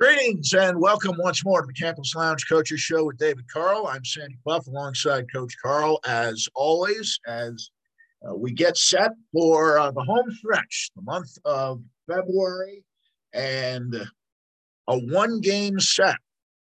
Greetings 0.00 0.54
and 0.54 0.80
welcome 0.80 1.14
once 1.18 1.44
more 1.44 1.60
to 1.60 1.66
the 1.66 1.74
Campus 1.74 2.14
Lounge 2.14 2.48
Coaches 2.48 2.80
Show 2.80 3.04
with 3.04 3.18
David 3.18 3.46
Carle. 3.52 3.86
I'm 3.86 4.02
Sandy 4.02 4.38
Clough 4.42 4.62
alongside 4.66 5.30
Coach 5.30 5.54
Carle 5.62 6.00
as 6.06 6.48
always, 6.54 7.20
as 7.26 7.70
uh, 8.26 8.34
we 8.34 8.52
get 8.52 8.78
set 8.78 9.10
for 9.30 9.78
uh, 9.78 9.90
the 9.90 10.00
home 10.00 10.32
stretch, 10.32 10.90
the 10.96 11.02
month 11.02 11.36
of 11.44 11.82
February, 12.10 12.82
and 13.34 13.94
a 14.88 14.98
one 14.98 15.38
game 15.42 15.78
set 15.78 16.16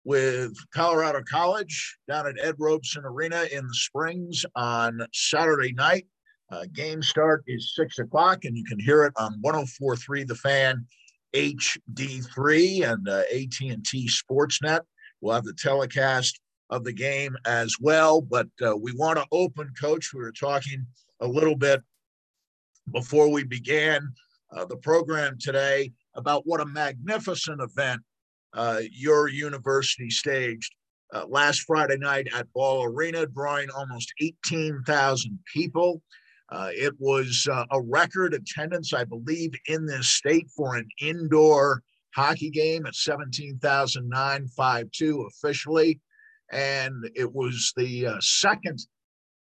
with 0.04 0.54
Colorado 0.72 1.20
College 1.28 1.98
down 2.06 2.28
at 2.28 2.38
Ed 2.40 2.54
Robson 2.60 3.04
Arena 3.04 3.46
in 3.50 3.66
the 3.66 3.74
Springs 3.74 4.46
on 4.54 5.04
Saturday 5.12 5.72
night. 5.72 6.06
Uh, 6.52 6.66
game 6.72 7.02
start 7.02 7.42
is 7.48 7.74
six 7.74 7.98
o'clock, 7.98 8.44
and 8.44 8.56
you 8.56 8.64
can 8.64 8.78
hear 8.78 9.02
it 9.02 9.12
on 9.16 9.42
104.3 9.42 10.24
The 10.24 10.36
Fan 10.36 10.86
HD3 11.34 12.90
and 12.90 13.08
uh, 13.08 13.22
AT&T 13.32 14.08
Sportsnet. 14.08 14.80
We'll 15.20 15.34
have 15.34 15.44
the 15.44 15.54
telecast 15.54 16.40
of 16.70 16.84
the 16.84 16.92
game 16.92 17.36
as 17.46 17.76
well. 17.80 18.20
But 18.20 18.48
uh, 18.64 18.76
we 18.76 18.92
want 18.92 19.18
to 19.18 19.26
open, 19.32 19.72
Coach. 19.80 20.12
We 20.12 20.20
were 20.20 20.32
talking 20.32 20.86
a 21.20 21.26
little 21.26 21.56
bit 21.56 21.82
before 22.92 23.30
we 23.30 23.44
began 23.44 24.12
uh, 24.54 24.64
the 24.64 24.76
program 24.76 25.38
today 25.40 25.92
about 26.14 26.46
what 26.46 26.60
a 26.60 26.66
magnificent 26.66 27.60
event 27.60 28.00
uh, 28.52 28.80
your 28.92 29.28
university 29.28 30.10
staged 30.10 30.74
uh, 31.12 31.26
last 31.26 31.60
Friday 31.62 31.96
night 31.96 32.28
at 32.34 32.52
Ball 32.52 32.84
Arena, 32.84 33.26
drawing 33.26 33.68
almost 33.70 34.12
18,000 34.20 35.38
people. 35.52 36.02
Uh, 36.50 36.70
it 36.72 36.94
was 36.98 37.46
uh, 37.50 37.64
a 37.70 37.80
record 37.80 38.34
attendance, 38.34 38.92
I 38.92 39.04
believe, 39.04 39.52
in 39.66 39.86
this 39.86 40.08
state 40.08 40.50
for 40.56 40.76
an 40.76 40.88
indoor 41.00 41.82
hockey 42.14 42.50
game 42.50 42.84
at 42.86 42.94
17,952 42.94 45.22
officially. 45.22 46.00
And 46.52 47.08
it 47.14 47.32
was 47.32 47.72
the 47.76 48.06
uh, 48.06 48.18
second 48.20 48.78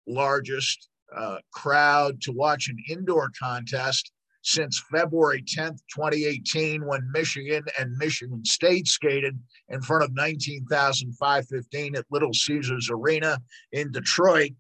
largest 0.07 0.89
uh, 1.15 1.37
crowd 1.53 2.23
to 2.23 2.33
watch 2.33 2.69
an 2.69 2.79
indoor 2.89 3.31
contest 3.39 4.11
since 4.43 4.83
February 4.93 5.43
10th, 5.43 5.79
2018, 5.95 6.85
when 6.87 7.11
Michigan 7.13 7.65
and 7.79 7.97
Michigan 7.99 8.45
State 8.45 8.87
skated 8.87 9.37
in 9.69 9.83
front 9.83 10.05
of 10.05 10.15
19,515 10.15 11.97
at 11.97 12.05
Little 12.11 12.33
Caesars 12.33 12.89
Arena 12.89 13.41
in 13.73 13.91
Detroit. 13.91 14.53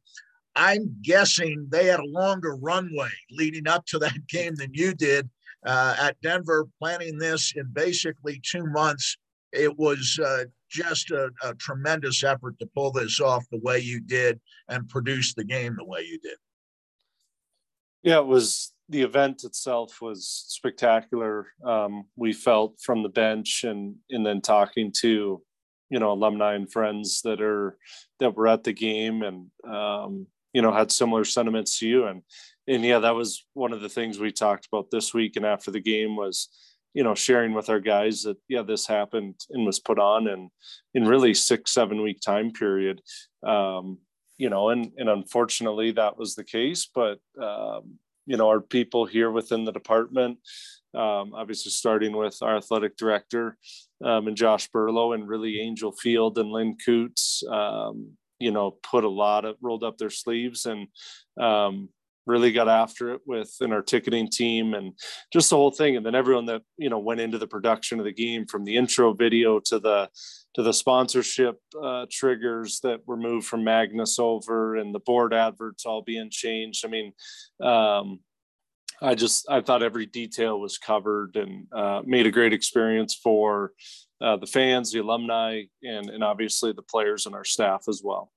I'm 0.56 0.96
guessing 1.02 1.66
they 1.70 1.86
had 1.86 2.00
a 2.00 2.06
longer 2.06 2.56
runway 2.56 3.10
leading 3.30 3.68
up 3.68 3.84
to 3.86 3.98
that 3.98 4.26
game 4.28 4.54
than 4.56 4.72
you 4.72 4.94
did 4.94 5.28
uh, 5.64 5.96
at 6.00 6.20
Denver, 6.22 6.66
planning 6.80 7.18
this 7.18 7.52
in 7.54 7.68
basically 7.72 8.40
two 8.42 8.66
months. 8.66 9.16
It 9.52 9.78
was 9.78 10.18
uh, 10.24 10.44
just 10.70 11.10
a, 11.10 11.30
a, 11.42 11.54
tremendous 11.54 12.24
effort 12.24 12.58
to 12.58 12.68
pull 12.74 12.90
this 12.90 13.20
off 13.20 13.44
the 13.50 13.60
way 13.62 13.78
you 13.78 14.00
did 14.00 14.40
and 14.68 14.88
produce 14.88 15.34
the 15.34 15.44
game 15.44 15.76
the 15.76 15.84
way 15.84 16.00
you 16.00 16.18
did. 16.18 16.36
Yeah, 18.02 18.18
it 18.18 18.26
was 18.26 18.72
the 18.88 19.02
event 19.02 19.44
itself 19.44 20.00
was 20.00 20.44
spectacular. 20.48 21.46
Um, 21.64 22.04
we 22.16 22.32
felt 22.32 22.80
from 22.80 23.02
the 23.02 23.08
bench 23.08 23.64
and 23.64 23.96
and 24.10 24.24
then 24.24 24.40
talking 24.40 24.92
to 25.00 25.42
you 25.90 25.98
know 25.98 26.12
alumni 26.12 26.54
and 26.54 26.70
friends 26.70 27.22
that 27.22 27.40
are 27.40 27.76
that 28.20 28.36
were 28.36 28.48
at 28.48 28.64
the 28.64 28.72
game 28.72 29.22
and 29.22 29.50
um, 29.64 30.26
you 30.56 30.62
know 30.62 30.72
had 30.72 30.90
similar 30.90 31.24
sentiments 31.24 31.78
to 31.78 31.86
you. 31.86 32.06
And 32.06 32.22
and 32.66 32.82
yeah 32.82 32.98
that 33.00 33.14
was 33.14 33.44
one 33.52 33.74
of 33.74 33.82
the 33.82 33.90
things 33.90 34.18
we 34.18 34.32
talked 34.32 34.66
about 34.66 34.90
this 34.90 35.12
week 35.12 35.36
and 35.36 35.44
after 35.44 35.70
the 35.70 35.80
game 35.92 36.16
was 36.16 36.48
you 36.94 37.04
know 37.04 37.14
sharing 37.14 37.52
with 37.52 37.68
our 37.68 37.78
guys 37.78 38.22
that 38.22 38.38
yeah 38.48 38.62
this 38.62 38.86
happened 38.86 39.34
and 39.50 39.66
was 39.66 39.78
put 39.78 39.98
on 39.98 40.26
and 40.26 40.48
in 40.94 41.06
really 41.06 41.34
six 41.34 41.72
seven 41.72 42.02
week 42.02 42.20
time 42.20 42.52
period. 42.52 43.02
Um, 43.46 43.98
you 44.38 44.48
know 44.48 44.70
and 44.70 44.92
and 44.96 45.10
unfortunately 45.10 45.90
that 45.92 46.16
was 46.18 46.34
the 46.34 46.44
case 46.44 46.88
but 46.94 47.18
um, 47.40 47.98
you 48.24 48.38
know 48.38 48.48
our 48.48 48.60
people 48.60 49.04
here 49.04 49.30
within 49.30 49.64
the 49.64 49.72
department 49.72 50.38
um, 50.94 51.34
obviously 51.34 51.70
starting 51.70 52.16
with 52.16 52.38
our 52.40 52.56
athletic 52.56 52.96
director 52.96 53.58
um, 54.02 54.26
and 54.28 54.36
Josh 54.36 54.70
Berlo 54.70 55.14
and 55.14 55.28
really 55.28 55.60
Angel 55.60 55.92
Field 55.92 56.38
and 56.38 56.50
Lynn 56.50 56.76
Coots 56.82 57.42
um, 57.50 58.16
you 58.38 58.50
know 58.50 58.72
put 58.82 59.04
a 59.04 59.08
lot 59.08 59.44
of 59.44 59.56
rolled 59.60 59.84
up 59.84 59.98
their 59.98 60.10
sleeves 60.10 60.66
and 60.66 60.88
um, 61.40 61.88
really 62.26 62.52
got 62.52 62.68
after 62.68 63.14
it 63.14 63.20
with 63.24 63.54
in 63.60 63.72
our 63.72 63.82
ticketing 63.82 64.28
team 64.28 64.74
and 64.74 64.92
just 65.32 65.50
the 65.50 65.56
whole 65.56 65.70
thing. 65.70 65.96
And 65.96 66.04
then 66.04 66.14
everyone 66.14 66.46
that 66.46 66.62
you 66.76 66.90
know 66.90 66.98
went 66.98 67.20
into 67.20 67.38
the 67.38 67.46
production 67.46 67.98
of 67.98 68.04
the 68.04 68.12
game 68.12 68.46
from 68.46 68.64
the 68.64 68.76
intro 68.76 69.14
video 69.14 69.60
to 69.60 69.78
the 69.78 70.10
to 70.54 70.62
the 70.62 70.72
sponsorship 70.72 71.60
uh, 71.80 72.06
triggers 72.10 72.80
that 72.80 73.06
were 73.06 73.16
moved 73.16 73.46
from 73.46 73.64
Magness 73.64 74.18
over 74.18 74.76
and 74.76 74.94
the 74.94 75.00
board 75.00 75.32
adverts 75.32 75.86
all 75.86 76.02
being 76.02 76.30
changed. 76.30 76.84
I 76.84 76.88
mean 76.88 77.12
um, 77.62 78.20
i 79.02 79.14
just 79.14 79.46
i 79.50 79.60
thought 79.60 79.82
every 79.82 80.06
detail 80.06 80.58
was 80.58 80.78
covered 80.78 81.36
and 81.36 81.66
uh, 81.70 82.00
made 82.06 82.26
a 82.26 82.30
great 82.30 82.54
experience 82.54 83.14
for 83.14 83.72
uh, 84.20 84.36
the 84.36 84.46
fans, 84.46 84.92
the 84.92 85.00
alumni, 85.00 85.62
and, 85.82 86.10
and 86.10 86.24
obviously 86.24 86.72
the 86.72 86.82
players 86.82 87.26
and 87.26 87.34
our 87.34 87.44
staff 87.44 87.84
as 87.88 88.02
well. 88.02 88.32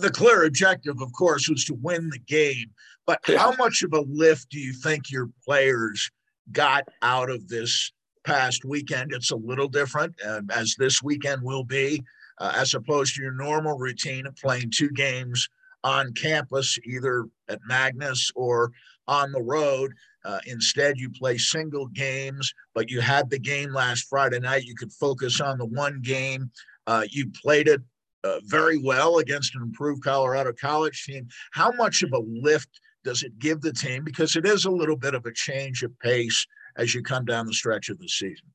The 0.00 0.10
clear 0.10 0.44
objective, 0.44 1.00
of 1.02 1.12
course, 1.12 1.48
was 1.48 1.64
to 1.66 1.74
win 1.74 2.08
the 2.08 2.18
game. 2.18 2.70
But 3.06 3.20
yeah. 3.28 3.38
how 3.38 3.52
much 3.56 3.82
of 3.82 3.92
a 3.92 4.00
lift 4.00 4.48
do 4.50 4.58
you 4.58 4.72
think 4.72 5.10
your 5.10 5.28
players 5.44 6.10
got 6.52 6.84
out 7.02 7.30
of 7.30 7.48
this 7.48 7.92
past 8.24 8.64
weekend? 8.64 9.12
It's 9.12 9.30
a 9.30 9.36
little 9.36 9.68
different, 9.68 10.14
uh, 10.24 10.40
as 10.50 10.74
this 10.78 11.02
weekend 11.02 11.42
will 11.42 11.64
be, 11.64 12.02
uh, 12.38 12.52
as 12.56 12.74
opposed 12.74 13.16
to 13.16 13.22
your 13.22 13.32
normal 13.32 13.76
routine 13.76 14.26
of 14.26 14.36
playing 14.36 14.70
two 14.74 14.90
games 14.90 15.48
on 15.84 16.14
campus, 16.14 16.78
either 16.84 17.26
at 17.48 17.58
Magness 17.68 18.30
or 18.34 18.70
on 19.08 19.32
the 19.32 19.42
road. 19.42 19.92
Uh, 20.24 20.38
instead, 20.46 20.98
you 20.98 21.10
play 21.10 21.36
single 21.36 21.86
games, 21.88 22.52
but 22.74 22.90
you 22.90 23.00
had 23.00 23.28
the 23.28 23.38
game 23.38 23.72
last 23.72 24.06
Friday 24.08 24.38
night. 24.38 24.64
You 24.64 24.74
could 24.74 24.92
focus 24.92 25.40
on 25.40 25.58
the 25.58 25.66
one 25.66 26.00
game. 26.00 26.50
Uh, 26.86 27.04
you 27.10 27.30
played 27.30 27.68
it 27.68 27.80
uh, 28.24 28.38
very 28.44 28.78
well 28.78 29.18
against 29.18 29.54
an 29.56 29.62
improved 29.62 30.02
Colorado 30.02 30.52
College 30.52 31.04
team. 31.04 31.26
How 31.52 31.72
much 31.72 32.02
of 32.02 32.12
a 32.12 32.18
lift 32.18 32.68
does 33.04 33.22
it 33.24 33.36
give 33.38 33.60
the 33.60 33.72
team? 33.72 34.04
Because 34.04 34.36
it 34.36 34.46
is 34.46 34.64
a 34.64 34.70
little 34.70 34.96
bit 34.96 35.14
of 35.14 35.26
a 35.26 35.32
change 35.32 35.82
of 35.82 35.98
pace 35.98 36.46
as 36.76 36.94
you 36.94 37.02
come 37.02 37.24
down 37.24 37.46
the 37.46 37.52
stretch 37.52 37.88
of 37.88 37.98
the 37.98 38.08
season. 38.08 38.46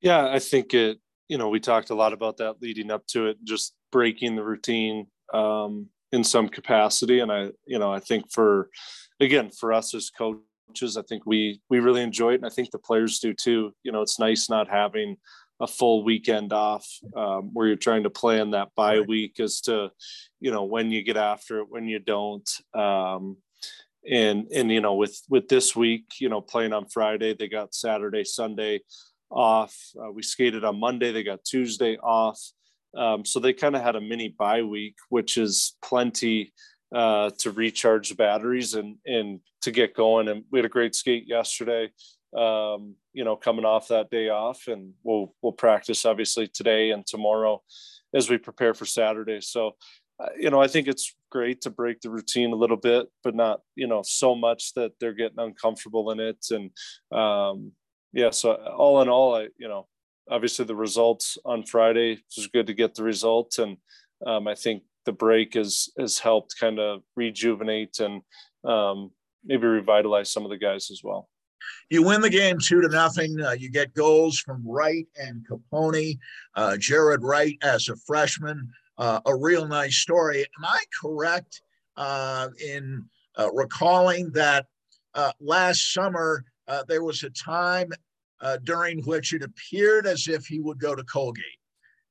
Yeah, 0.00 0.28
I 0.28 0.38
think 0.38 0.74
it, 0.74 0.98
you 1.28 1.38
know, 1.38 1.48
we 1.48 1.58
talked 1.58 1.90
a 1.90 1.94
lot 1.94 2.12
about 2.12 2.36
that 2.36 2.62
leading 2.62 2.90
up 2.90 3.04
to 3.08 3.26
it, 3.26 3.38
just 3.42 3.74
breaking 3.90 4.36
the 4.36 4.44
routine 4.44 5.08
um, 5.34 5.88
in 6.12 6.22
some 6.22 6.48
capacity. 6.48 7.18
And 7.18 7.32
I, 7.32 7.50
you 7.66 7.80
know, 7.80 7.92
I 7.92 7.98
think 7.98 8.30
for, 8.30 8.70
again, 9.18 9.50
for 9.50 9.72
us 9.72 9.92
as 9.94 10.08
coaches, 10.10 10.44
coaches. 10.68 10.96
I 10.96 11.02
think 11.02 11.24
we 11.26 11.60
we 11.68 11.80
really 11.80 12.02
enjoy 12.02 12.32
it, 12.32 12.36
and 12.36 12.46
I 12.46 12.50
think 12.50 12.70
the 12.70 12.78
players 12.78 13.18
do 13.18 13.32
too. 13.32 13.72
You 13.82 13.92
know, 13.92 14.02
it's 14.02 14.18
nice 14.18 14.48
not 14.48 14.68
having 14.68 15.16
a 15.60 15.66
full 15.66 16.04
weekend 16.04 16.52
off 16.52 16.86
um, 17.16 17.50
where 17.52 17.66
you're 17.66 17.76
trying 17.76 18.04
to 18.04 18.10
plan 18.10 18.52
that 18.52 18.68
bye 18.76 18.98
right. 18.98 19.08
week 19.08 19.40
as 19.40 19.60
to 19.62 19.90
you 20.40 20.50
know 20.50 20.64
when 20.64 20.90
you 20.90 21.02
get 21.02 21.16
after 21.16 21.60
it, 21.60 21.66
when 21.68 21.86
you 21.86 21.98
don't. 21.98 22.48
Um, 22.74 23.36
and 24.10 24.46
and 24.54 24.70
you 24.70 24.80
know 24.80 24.94
with 24.94 25.20
with 25.28 25.48
this 25.48 25.74
week, 25.74 26.04
you 26.20 26.28
know, 26.28 26.40
playing 26.40 26.72
on 26.72 26.86
Friday, 26.86 27.34
they 27.34 27.48
got 27.48 27.74
Saturday, 27.74 28.24
Sunday 28.24 28.80
off. 29.30 29.76
Uh, 30.00 30.10
we 30.10 30.22
skated 30.22 30.64
on 30.64 30.80
Monday, 30.80 31.12
they 31.12 31.22
got 31.22 31.44
Tuesday 31.44 31.96
off. 31.98 32.40
Um, 32.96 33.24
so 33.24 33.38
they 33.38 33.52
kind 33.52 33.76
of 33.76 33.82
had 33.82 33.96
a 33.96 34.00
mini 34.00 34.28
bye 34.28 34.62
week, 34.62 34.96
which 35.10 35.36
is 35.36 35.76
plenty 35.82 36.52
uh, 36.94 37.30
to 37.38 37.50
recharge 37.50 38.08
the 38.08 38.14
batteries 38.14 38.74
and 38.74 38.96
and 39.06 39.40
to 39.62 39.70
get 39.70 39.94
going. 39.94 40.28
And 40.28 40.44
we 40.50 40.58
had 40.58 40.66
a 40.66 40.70
great 40.70 40.94
skate 40.94 41.26
yesterday. 41.26 41.90
Um, 42.36 42.94
you 43.14 43.24
know, 43.24 43.36
coming 43.36 43.64
off 43.64 43.88
that 43.88 44.10
day 44.10 44.28
off, 44.28 44.68
and 44.68 44.92
we'll 45.02 45.34
we'll 45.42 45.52
practice 45.52 46.04
obviously 46.04 46.46
today 46.46 46.90
and 46.90 47.06
tomorrow 47.06 47.62
as 48.14 48.30
we 48.30 48.38
prepare 48.38 48.74
for 48.74 48.86
Saturday. 48.86 49.40
So, 49.40 49.76
uh, 50.20 50.28
you 50.38 50.50
know, 50.50 50.60
I 50.60 50.68
think 50.68 50.88
it's 50.88 51.14
great 51.30 51.60
to 51.62 51.70
break 51.70 52.00
the 52.00 52.10
routine 52.10 52.52
a 52.52 52.56
little 52.56 52.76
bit, 52.76 53.08
but 53.22 53.34
not 53.34 53.60
you 53.76 53.86
know 53.86 54.02
so 54.02 54.34
much 54.34 54.74
that 54.74 54.92
they're 55.00 55.12
getting 55.12 55.38
uncomfortable 55.38 56.10
in 56.10 56.20
it. 56.20 56.46
And 56.50 56.70
um, 57.18 57.72
yeah, 58.12 58.30
so 58.30 58.52
all 58.52 59.02
in 59.02 59.08
all, 59.08 59.36
I 59.36 59.48
you 59.58 59.68
know, 59.68 59.86
obviously 60.30 60.64
the 60.64 60.76
results 60.76 61.38
on 61.44 61.64
Friday 61.64 62.12
it 62.12 62.34
was 62.36 62.46
good 62.46 62.66
to 62.66 62.74
get 62.74 62.94
the 62.94 63.04
results, 63.04 63.58
and 63.58 63.78
um, 64.26 64.48
I 64.48 64.54
think 64.54 64.82
the 65.08 65.12
break 65.14 65.54
has 65.54 65.88
has 65.98 66.18
helped 66.18 66.54
kind 66.60 66.78
of 66.78 67.00
rejuvenate 67.16 67.98
and 67.98 68.20
um, 68.62 69.10
maybe 69.42 69.66
revitalize 69.66 70.30
some 70.30 70.44
of 70.44 70.50
the 70.50 70.58
guys 70.58 70.90
as 70.90 71.00
well. 71.02 71.30
You 71.88 72.02
win 72.02 72.20
the 72.20 72.28
game 72.28 72.58
two 72.62 72.82
to 72.82 72.88
nothing. 72.88 73.40
Uh, 73.40 73.52
you 73.52 73.70
get 73.70 73.94
goals 73.94 74.38
from 74.38 74.62
Wright 74.66 75.06
and 75.16 75.46
Caponi. 75.48 76.18
Uh, 76.54 76.76
Jared 76.76 77.22
Wright 77.22 77.56
as 77.62 77.88
a 77.88 77.96
freshman, 78.06 78.68
uh, 78.98 79.20
a 79.24 79.34
real 79.34 79.66
nice 79.66 79.96
story. 79.96 80.40
Am 80.40 80.64
I 80.64 80.80
correct 81.00 81.62
uh, 81.96 82.48
in 82.62 83.02
uh, 83.38 83.50
recalling 83.52 84.30
that 84.32 84.66
uh, 85.14 85.32
last 85.40 85.94
summer 85.94 86.44
there 86.86 87.02
was 87.02 87.22
a 87.22 87.30
time 87.30 87.88
during 88.62 89.02
which 89.04 89.32
it 89.32 89.42
appeared 89.42 90.06
as 90.06 90.28
if 90.28 90.44
he 90.44 90.60
would 90.60 90.78
go 90.78 90.94
to 90.94 91.02
Colgate. 91.04 91.57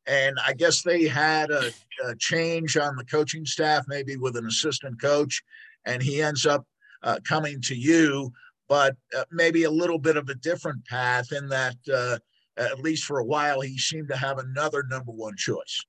And 0.08 0.38
I 0.46 0.54
guess 0.54 0.82
they 0.82 1.06
had 1.06 1.52
a, 1.52 1.72
a 2.06 2.16
change 2.18 2.78
on 2.78 2.96
the 2.96 3.04
coaching 3.04 3.46
staff, 3.46 3.86
maybe 3.88 4.16
with 4.16 4.38
an 4.38 4.46
assistant 4.46 5.02
coach, 5.02 5.44
and 5.86 6.02
he 6.02 6.22
ends 6.22 6.46
up 6.46 6.66
uh, 7.04 7.20
coming 7.28 7.62
to 7.62 7.76
you, 7.76 8.32
but 8.70 8.96
uh, 9.18 9.26
maybe 9.32 9.64
a 9.64 9.72
little 9.72 10.00
bit 10.00 10.18
of 10.18 10.30
a 10.30 10.36
different 10.36 10.86
path 10.86 11.32
in 11.32 11.48
that, 11.50 11.76
uh, 11.94 12.18
at 12.58 12.80
least 12.80 13.04
for 13.04 13.20
a 13.20 13.26
while, 13.26 13.62
he 13.62 13.78
seemed 13.78 14.08
to 14.10 14.18
have 14.18 14.40
another 14.40 14.84
number 14.90 15.12
one 15.12 15.36
choice. 15.38 15.84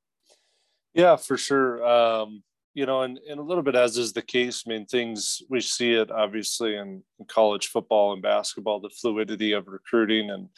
Yeah, 0.94 1.17
for 1.17 1.37
sure. 1.37 1.87
Um, 1.87 2.43
you 2.75 2.87
know, 2.87 3.03
and, 3.03 3.19
and 3.29 3.41
a 3.41 3.43
little 3.43 3.62
bit 3.62 3.75
as 3.75 3.97
is 3.97 4.12
the 4.12 4.23
case, 4.23 4.62
I 4.67 4.71
mean, 4.71 4.87
things 4.87 5.43
we 5.49 5.61
see 5.61 5.94
it 5.94 6.11
obviously 6.11 6.76
in, 6.76 7.03
in 7.19 7.26
college 7.26 7.69
football 7.69 8.12
and 8.12 8.23
basketball, 8.23 8.81
the 8.81 8.91
fluidity 8.91 9.53
of 9.53 9.67
recruiting, 9.67 10.31
and 10.31 10.49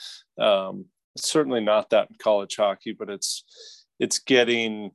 um, 0.44 0.86
certainly 1.20 1.60
not 1.60 1.90
that 1.90 2.08
in 2.10 2.16
college 2.18 2.56
hockey, 2.56 2.92
but 2.92 3.10
it's 3.10 3.44
it's 3.98 4.18
getting, 4.18 4.92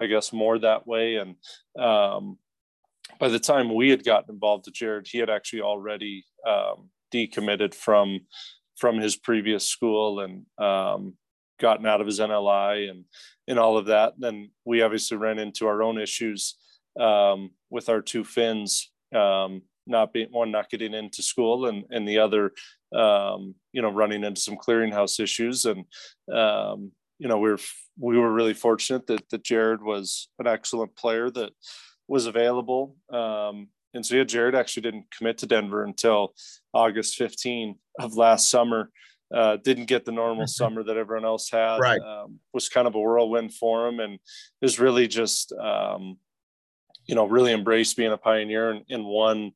I 0.00 0.06
guess, 0.06 0.32
more 0.32 0.58
that 0.58 0.86
way. 0.86 1.16
And 1.16 1.36
um, 1.82 2.38
by 3.18 3.28
the 3.28 3.38
time 3.38 3.74
we 3.74 3.90
had 3.90 4.04
gotten 4.04 4.34
involved 4.34 4.66
with 4.66 4.74
Jared, 4.74 5.08
he 5.08 5.18
had 5.18 5.30
actually 5.30 5.62
already 5.62 6.24
um, 6.46 6.90
decommitted 7.12 7.74
from 7.74 8.20
from 8.76 8.98
his 8.98 9.16
previous 9.16 9.68
school 9.68 10.20
and 10.20 10.46
um, 10.58 11.14
gotten 11.58 11.86
out 11.86 12.00
of 12.00 12.06
his 12.06 12.20
NLI 12.20 12.90
and 12.90 13.04
and 13.46 13.58
all 13.58 13.76
of 13.76 13.86
that. 13.86 14.14
And 14.14 14.22
then 14.22 14.50
we 14.64 14.82
obviously 14.82 15.16
ran 15.16 15.38
into 15.38 15.66
our 15.66 15.82
own 15.82 15.98
issues 15.98 16.56
um, 17.00 17.50
with 17.70 17.88
our 17.88 18.00
two 18.00 18.24
Finns, 18.24 18.90
um, 19.14 19.62
not 19.88 20.12
being 20.12 20.28
one 20.30 20.50
not 20.50 20.70
getting 20.70 20.94
into 20.94 21.22
school, 21.22 21.66
and 21.66 21.84
and 21.90 22.06
the 22.06 22.18
other, 22.18 22.52
um, 22.94 23.54
you 23.72 23.82
know, 23.82 23.90
running 23.90 24.24
into 24.24 24.40
some 24.40 24.56
clearinghouse 24.56 25.20
issues. 25.20 25.64
And 25.64 25.84
um, 26.32 26.92
you 27.18 27.28
know, 27.28 27.38
we 27.38 27.50
were 27.50 27.60
we 27.98 28.18
were 28.18 28.32
really 28.32 28.54
fortunate 28.54 29.06
that 29.06 29.28
that 29.30 29.44
Jared 29.44 29.82
was 29.82 30.28
an 30.38 30.46
excellent 30.46 30.94
player 30.96 31.30
that 31.30 31.52
was 32.06 32.26
available. 32.26 32.96
Um, 33.12 33.68
and 33.94 34.04
so 34.04 34.16
yeah, 34.16 34.24
Jared 34.24 34.54
actually 34.54 34.82
didn't 34.82 35.06
commit 35.16 35.38
to 35.38 35.46
Denver 35.46 35.82
until 35.82 36.34
August 36.74 37.16
15 37.16 37.76
of 37.98 38.16
last 38.16 38.50
summer 38.50 38.90
uh, 39.34 39.56
didn't 39.56 39.86
get 39.86 40.04
the 40.04 40.12
normal 40.12 40.44
mm-hmm. 40.44 40.64
summer 40.64 40.82
that 40.82 40.96
everyone 40.96 41.24
else 41.24 41.50
had. 41.50 41.78
Right. 41.78 42.00
Um, 42.00 42.40
was 42.52 42.68
kind 42.68 42.86
of 42.86 42.94
a 42.94 43.00
whirlwind 43.00 43.54
for 43.54 43.86
him, 43.86 44.00
and 44.00 44.18
is 44.62 44.80
really 44.80 45.06
just 45.06 45.52
um, 45.52 46.18
you 47.08 47.14
know 47.14 47.26
really 47.26 47.52
embraced 47.52 47.96
being 47.96 48.12
a 48.12 48.16
pioneer 48.16 48.70
and, 48.70 48.84
and 48.88 49.04
won 49.04 49.52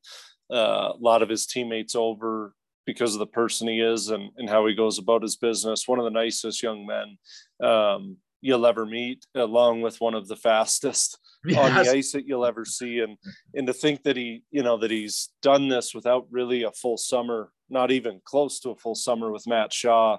uh, 0.51 0.91
a 0.93 0.97
lot 0.99 1.21
of 1.21 1.29
his 1.29 1.45
teammates 1.45 1.95
over 1.95 2.53
because 2.85 3.13
of 3.13 3.19
the 3.19 3.25
person 3.25 3.67
he 3.67 3.79
is 3.79 4.09
and, 4.09 4.29
and 4.37 4.49
how 4.49 4.65
he 4.65 4.75
goes 4.75 4.99
about 4.99 5.21
his 5.21 5.37
business. 5.37 5.87
One 5.87 5.99
of 5.99 6.05
the 6.05 6.11
nicest 6.11 6.61
young 6.61 6.85
men 6.85 7.17
um, 7.65 8.17
you'll 8.41 8.65
ever 8.65 8.85
meet, 8.85 9.25
along 9.35 9.81
with 9.81 10.01
one 10.01 10.13
of 10.13 10.27
the 10.27 10.35
fastest 10.35 11.17
yes. 11.45 11.57
on 11.77 11.83
the 11.83 11.91
ice 11.91 12.11
that 12.11 12.27
you'll 12.27 12.45
ever 12.45 12.65
see. 12.65 12.99
And 12.99 13.17
and 13.53 13.67
to 13.67 13.73
think 13.73 14.03
that 14.03 14.17
he, 14.17 14.43
you 14.51 14.63
know, 14.63 14.77
that 14.77 14.91
he's 14.91 15.29
done 15.41 15.69
this 15.69 15.95
without 15.95 16.27
really 16.29 16.63
a 16.63 16.71
full 16.71 16.97
summer 16.97 17.51
not 17.73 17.91
even 17.91 18.21
close 18.23 18.59
to 18.59 18.69
a 18.69 18.75
full 18.75 18.95
summer 18.95 19.31
with 19.31 19.47
Matt 19.47 19.73
Shaw 19.73 20.17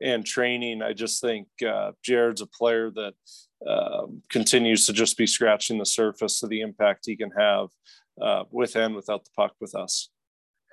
and 0.00 0.24
training. 0.24 0.80
I 0.80 0.92
just 0.94 1.20
think 1.20 1.48
uh, 1.66 1.92
Jared's 2.02 2.40
a 2.40 2.46
player 2.46 2.90
that 2.92 3.14
uh, 3.68 4.06
continues 4.28 4.86
to 4.86 4.92
just 4.92 5.16
be 5.16 5.26
scratching 5.26 5.78
the 5.78 5.86
surface 5.86 6.42
of 6.42 6.50
the 6.50 6.60
impact 6.60 7.06
he 7.06 7.16
can 7.16 7.30
have 7.30 7.68
uh, 8.20 8.44
with 8.50 8.76
and 8.76 8.94
without 8.94 9.24
the 9.24 9.30
puck 9.36 9.54
with 9.60 9.74
us. 9.74 10.10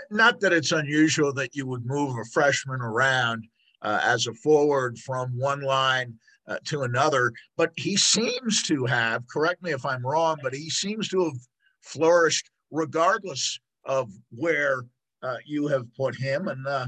Not 0.09 0.39
that 0.39 0.53
it's 0.53 0.71
unusual 0.71 1.33
that 1.33 1.55
you 1.55 1.67
would 1.67 1.85
move 1.85 2.15
a 2.17 2.25
freshman 2.31 2.81
around 2.81 3.45
uh, 3.81 3.99
as 4.03 4.27
a 4.27 4.33
forward 4.33 4.97
from 4.97 5.37
one 5.37 5.61
line 5.61 6.15
uh, 6.47 6.57
to 6.65 6.81
another, 6.81 7.31
but 7.57 7.71
he 7.75 7.95
seems 7.95 8.63
to 8.63 8.85
have, 8.85 9.27
correct 9.27 9.61
me 9.61 9.71
if 9.71 9.85
I'm 9.85 10.05
wrong, 10.05 10.37
but 10.41 10.53
he 10.53 10.69
seems 10.69 11.09
to 11.09 11.25
have 11.25 11.37
flourished 11.81 12.49
regardless 12.71 13.59
of 13.85 14.09
where 14.31 14.85
uh, 15.21 15.37
you 15.45 15.67
have 15.67 15.93
put 15.95 16.15
him. 16.15 16.47
And 16.47 16.65
uh, 16.65 16.87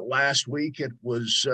last 0.00 0.48
week 0.48 0.80
it 0.80 0.92
was 1.02 1.46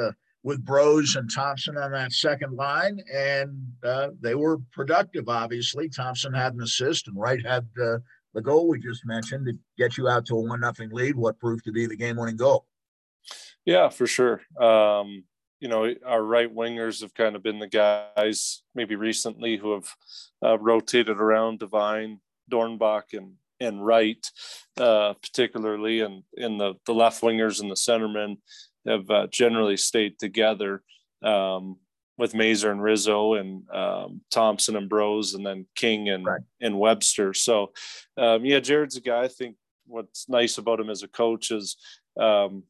with 0.43 0.65
Broz 0.65 1.17
and 1.17 1.31
Thompson 1.33 1.77
on 1.77 1.93
that 1.93 2.13
second 2.13 2.55
line, 2.55 3.01
and 3.13 3.73
they 4.21 4.35
were 4.35 4.59
productive. 4.73 5.29
Obviously, 5.29 5.89
Thompson 5.89 6.33
had 6.33 6.55
an 6.55 6.63
assist, 6.63 7.09
and 7.09 7.19
Wright 7.19 7.45
had 7.45 7.67
the 7.75 8.03
goal 8.43 8.69
we 8.69 8.79
just 8.79 9.05
mentioned 9.05 9.47
to 9.47 9.59
get 9.77 9.99
you 9.99 10.09
out 10.09 10.25
to 10.27 10.37
a 10.37 10.41
one 10.41 10.61
nothing 10.61 10.91
lead. 10.91 11.17
What 11.17 11.41
proved 11.41 11.65
to 11.65 11.73
be 11.73 11.87
the 11.87 11.97
game 11.97 12.17
winning 12.17 12.37
goal. 12.37 12.67
Yeah, 13.65 13.89
for 13.89 14.07
sure. 14.07 14.41
Um, 14.61 15.25
you 15.61 15.69
know, 15.69 15.93
our 16.07 16.23
right 16.23 16.55
wingers 16.55 17.01
have 17.01 17.15
kind 17.15 17.35
of 17.35 17.43
been 17.43 17.59
the 17.59 17.67
guys 17.67 18.63
maybe 18.75 18.95
recently 18.95 19.57
who 19.57 19.75
have 19.75 19.95
uh, 20.43 20.59
rotated 20.59 21.19
around 21.19 21.59
Devine, 21.59 22.21
Dornbach, 22.51 23.13
and 23.13 23.35
and 23.61 23.85
Wright, 23.85 24.25
uh, 24.77 25.15
particularly, 25.15 26.01
and 26.01 26.23
in 26.35 26.59
the 26.59 26.75
the 26.87 26.95
left 26.95 27.23
wingers 27.23 27.61
and 27.61 27.71
the 27.71 27.75
centermen 27.75 28.37
have 28.89 29.11
uh, 29.11 29.27
generally 29.29 29.77
stayed 29.77 30.19
together 30.19 30.83
um, 31.23 31.77
with 32.17 32.35
Mazur 32.35 32.71
and 32.71 32.83
Rizzo 32.83 33.35
and 33.35 33.69
um, 33.71 34.21
Thompson 34.31 34.77
and 34.77 34.91
Broz, 34.91 35.35
and 35.35 35.47
then 35.47 35.67
King 35.77 36.09
and 36.09 36.25
right. 36.25 36.41
and 36.61 36.79
Webster. 36.79 37.35
So, 37.35 37.73
um, 38.17 38.45
yeah, 38.45 38.61
Jared's 38.61 38.97
a 38.97 39.01
guy. 39.01 39.23
I 39.23 39.29
think 39.29 39.57
what's 39.87 40.29
nice 40.29 40.59
about 40.59 40.81
him 40.81 40.91
as 40.91 41.03
a 41.03 41.09
coach 41.09 41.51
is. 41.51 41.77
Um, 42.19 42.65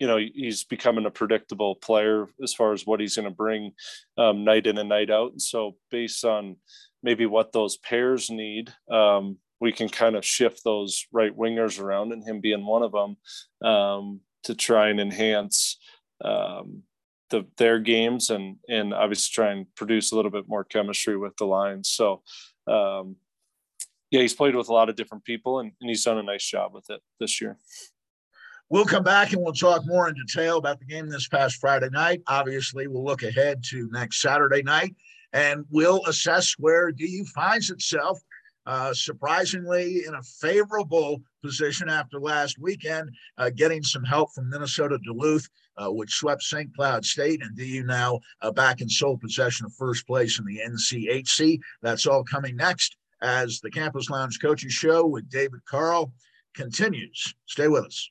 you 0.00 0.06
know 0.06 0.16
he's 0.16 0.62
becoming 0.62 1.06
a 1.06 1.10
predictable 1.10 1.74
player 1.74 2.28
as 2.40 2.54
far 2.54 2.72
as 2.72 2.86
what 2.86 3.00
he's 3.00 3.16
going 3.16 3.28
to 3.28 3.34
bring 3.34 3.72
um, 4.16 4.44
night 4.44 4.68
in 4.68 4.78
and 4.78 4.88
night 4.88 5.10
out. 5.10 5.32
And 5.32 5.42
so, 5.42 5.76
based 5.90 6.24
on 6.24 6.56
maybe 7.02 7.26
what 7.26 7.52
those 7.52 7.76
pairs 7.76 8.30
need, 8.30 8.72
um, 8.90 9.38
we 9.60 9.72
can 9.72 9.88
kind 9.88 10.16
of 10.16 10.24
shift 10.24 10.62
those 10.64 11.06
right 11.12 11.36
wingers 11.36 11.80
around, 11.80 12.12
and 12.12 12.24
him 12.24 12.40
being 12.40 12.64
one 12.64 12.82
of 12.82 12.92
them, 12.92 13.68
um, 13.68 14.20
to 14.48 14.54
try 14.54 14.88
and 14.88 14.98
enhance 14.98 15.76
um, 16.24 16.82
the, 17.28 17.44
their 17.58 17.78
games 17.78 18.30
and 18.30 18.56
and 18.66 18.94
obviously 18.94 19.30
try 19.34 19.52
and 19.52 19.66
produce 19.74 20.10
a 20.10 20.16
little 20.16 20.30
bit 20.30 20.48
more 20.48 20.64
chemistry 20.64 21.18
with 21.18 21.36
the 21.36 21.44
lines. 21.44 21.90
So, 21.90 22.22
um, 22.66 23.16
yeah, 24.10 24.22
he's 24.22 24.32
played 24.32 24.56
with 24.56 24.70
a 24.70 24.72
lot 24.72 24.88
of 24.88 24.96
different 24.96 25.24
people, 25.24 25.60
and, 25.60 25.70
and 25.82 25.90
he's 25.90 26.02
done 26.02 26.16
a 26.16 26.22
nice 26.22 26.48
job 26.48 26.72
with 26.72 26.88
it 26.88 27.02
this 27.20 27.42
year. 27.42 27.58
We'll 28.70 28.86
come 28.86 29.04
back 29.04 29.34
and 29.34 29.42
we'll 29.42 29.52
talk 29.52 29.82
more 29.84 30.08
in 30.08 30.14
detail 30.14 30.56
about 30.56 30.78
the 30.78 30.86
game 30.86 31.10
this 31.10 31.28
past 31.28 31.56
Friday 31.56 31.90
night. 31.90 32.22
Obviously, 32.26 32.86
we'll 32.86 33.04
look 33.04 33.22
ahead 33.22 33.62
to 33.64 33.88
next 33.92 34.22
Saturday 34.22 34.62
night 34.62 34.94
and 35.34 35.66
we'll 35.70 36.02
assess 36.06 36.54
where 36.58 36.90
DU 36.90 37.24
finds 37.34 37.70
itself 37.70 38.18
uh, 38.66 38.92
surprisingly 38.92 40.04
in 40.06 40.14
a 40.14 40.22
favorable 40.22 41.22
position 41.42 41.88
after 41.88 42.20
last 42.20 42.58
weekend, 42.58 43.10
uh, 43.36 43.50
getting 43.50 43.82
some 43.82 44.04
help 44.04 44.32
from 44.32 44.48
Minnesota 44.48 44.98
Duluth, 45.04 45.48
uh, 45.76 45.90
which 45.90 46.12
swept 46.12 46.42
St. 46.42 46.74
Cloud 46.74 47.04
State, 47.04 47.42
and 47.42 47.56
DU 47.56 47.84
now 47.84 48.20
uh, 48.42 48.50
back 48.50 48.80
in 48.80 48.88
sole 48.88 49.16
possession 49.16 49.66
of 49.66 49.74
first 49.74 50.06
place 50.06 50.38
in 50.38 50.44
the 50.44 50.60
NCHC. 50.66 51.58
That's 51.82 52.06
all 52.06 52.24
coming 52.24 52.56
next 52.56 52.96
as 53.22 53.60
the 53.60 53.70
Campus 53.70 54.10
Lounge 54.10 54.40
Coaches 54.40 54.72
Show 54.72 55.06
with 55.06 55.28
David 55.28 55.60
Carle 55.68 56.12
continues. 56.54 57.34
Stay 57.46 57.68
with 57.68 57.84
us. 57.84 58.10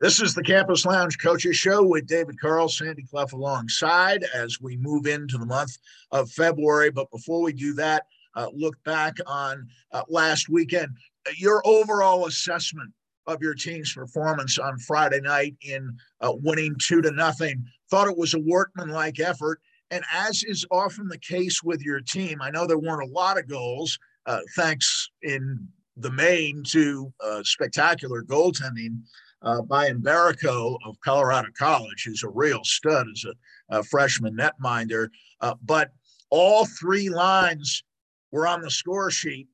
This 0.00 0.20
is 0.20 0.34
the 0.34 0.42
Campus 0.42 0.84
Lounge 0.84 1.18
Coaches 1.18 1.56
Show 1.56 1.82
with 1.82 2.06
David 2.06 2.38
Carle, 2.40 2.68
Sandy 2.68 3.04
Clough 3.04 3.28
alongside 3.32 4.24
as 4.34 4.60
we 4.60 4.76
move 4.76 5.06
into 5.06 5.38
the 5.38 5.46
month 5.46 5.78
of 6.10 6.30
February. 6.30 6.90
But 6.90 7.10
before 7.10 7.42
we 7.42 7.52
do 7.52 7.74
that, 7.74 8.06
uh, 8.34 8.48
look 8.52 8.76
back 8.84 9.16
on 9.26 9.68
uh, 9.92 10.02
last 10.08 10.48
weekend. 10.48 10.90
Your 11.36 11.62
overall 11.64 12.26
assessment 12.26 12.92
of 13.26 13.40
your 13.40 13.54
team's 13.54 13.92
performance 13.92 14.58
on 14.58 14.78
Friday 14.78 15.20
night 15.20 15.56
in 15.62 15.96
uh, 16.20 16.32
winning 16.34 16.76
two 16.80 17.00
to 17.02 17.10
nothing. 17.10 17.64
Thought 17.90 18.08
it 18.08 18.18
was 18.18 18.34
a 18.34 18.40
workmanlike 18.40 19.20
effort. 19.20 19.60
And 19.90 20.04
as 20.12 20.42
is 20.42 20.66
often 20.70 21.08
the 21.08 21.18
case 21.18 21.62
with 21.62 21.82
your 21.82 22.00
team, 22.00 22.42
I 22.42 22.50
know 22.50 22.66
there 22.66 22.78
weren't 22.78 23.08
a 23.08 23.12
lot 23.12 23.38
of 23.38 23.48
goals, 23.48 23.98
uh, 24.26 24.40
thanks 24.56 25.08
in 25.22 25.68
the 25.96 26.10
main 26.10 26.62
to 26.64 27.12
uh, 27.22 27.42
spectacular 27.44 28.22
goaltending 28.22 29.00
uh, 29.42 29.62
by 29.62 29.90
Mbereko 29.90 30.78
of 30.86 30.98
Colorado 31.04 31.48
College, 31.56 32.04
who's 32.04 32.24
a 32.24 32.28
real 32.28 32.64
stud 32.64 33.06
as 33.12 33.24
a, 33.24 33.78
a 33.78 33.82
freshman 33.84 34.36
netminder. 34.36 35.08
Uh, 35.40 35.54
but 35.62 35.90
all 36.30 36.66
three 36.66 37.10
lines 37.10 37.84
were 38.32 38.46
on 38.46 38.62
the 38.62 38.70
score 38.70 39.10
sheet 39.10 39.46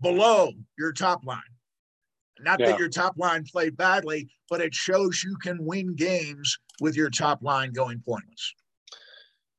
below 0.00 0.52
your 0.78 0.92
top 0.92 1.24
line. 1.24 1.40
Not 2.40 2.60
yeah. 2.60 2.70
that 2.70 2.78
your 2.78 2.88
top 2.88 3.16
line 3.18 3.44
played 3.44 3.76
badly, 3.76 4.28
but 4.48 4.60
it 4.60 4.74
shows 4.74 5.22
you 5.22 5.36
can 5.42 5.64
win 5.64 5.94
games 5.94 6.58
with 6.80 6.96
your 6.96 7.10
top 7.10 7.42
line 7.42 7.72
going 7.72 8.02
pointless. 8.06 8.54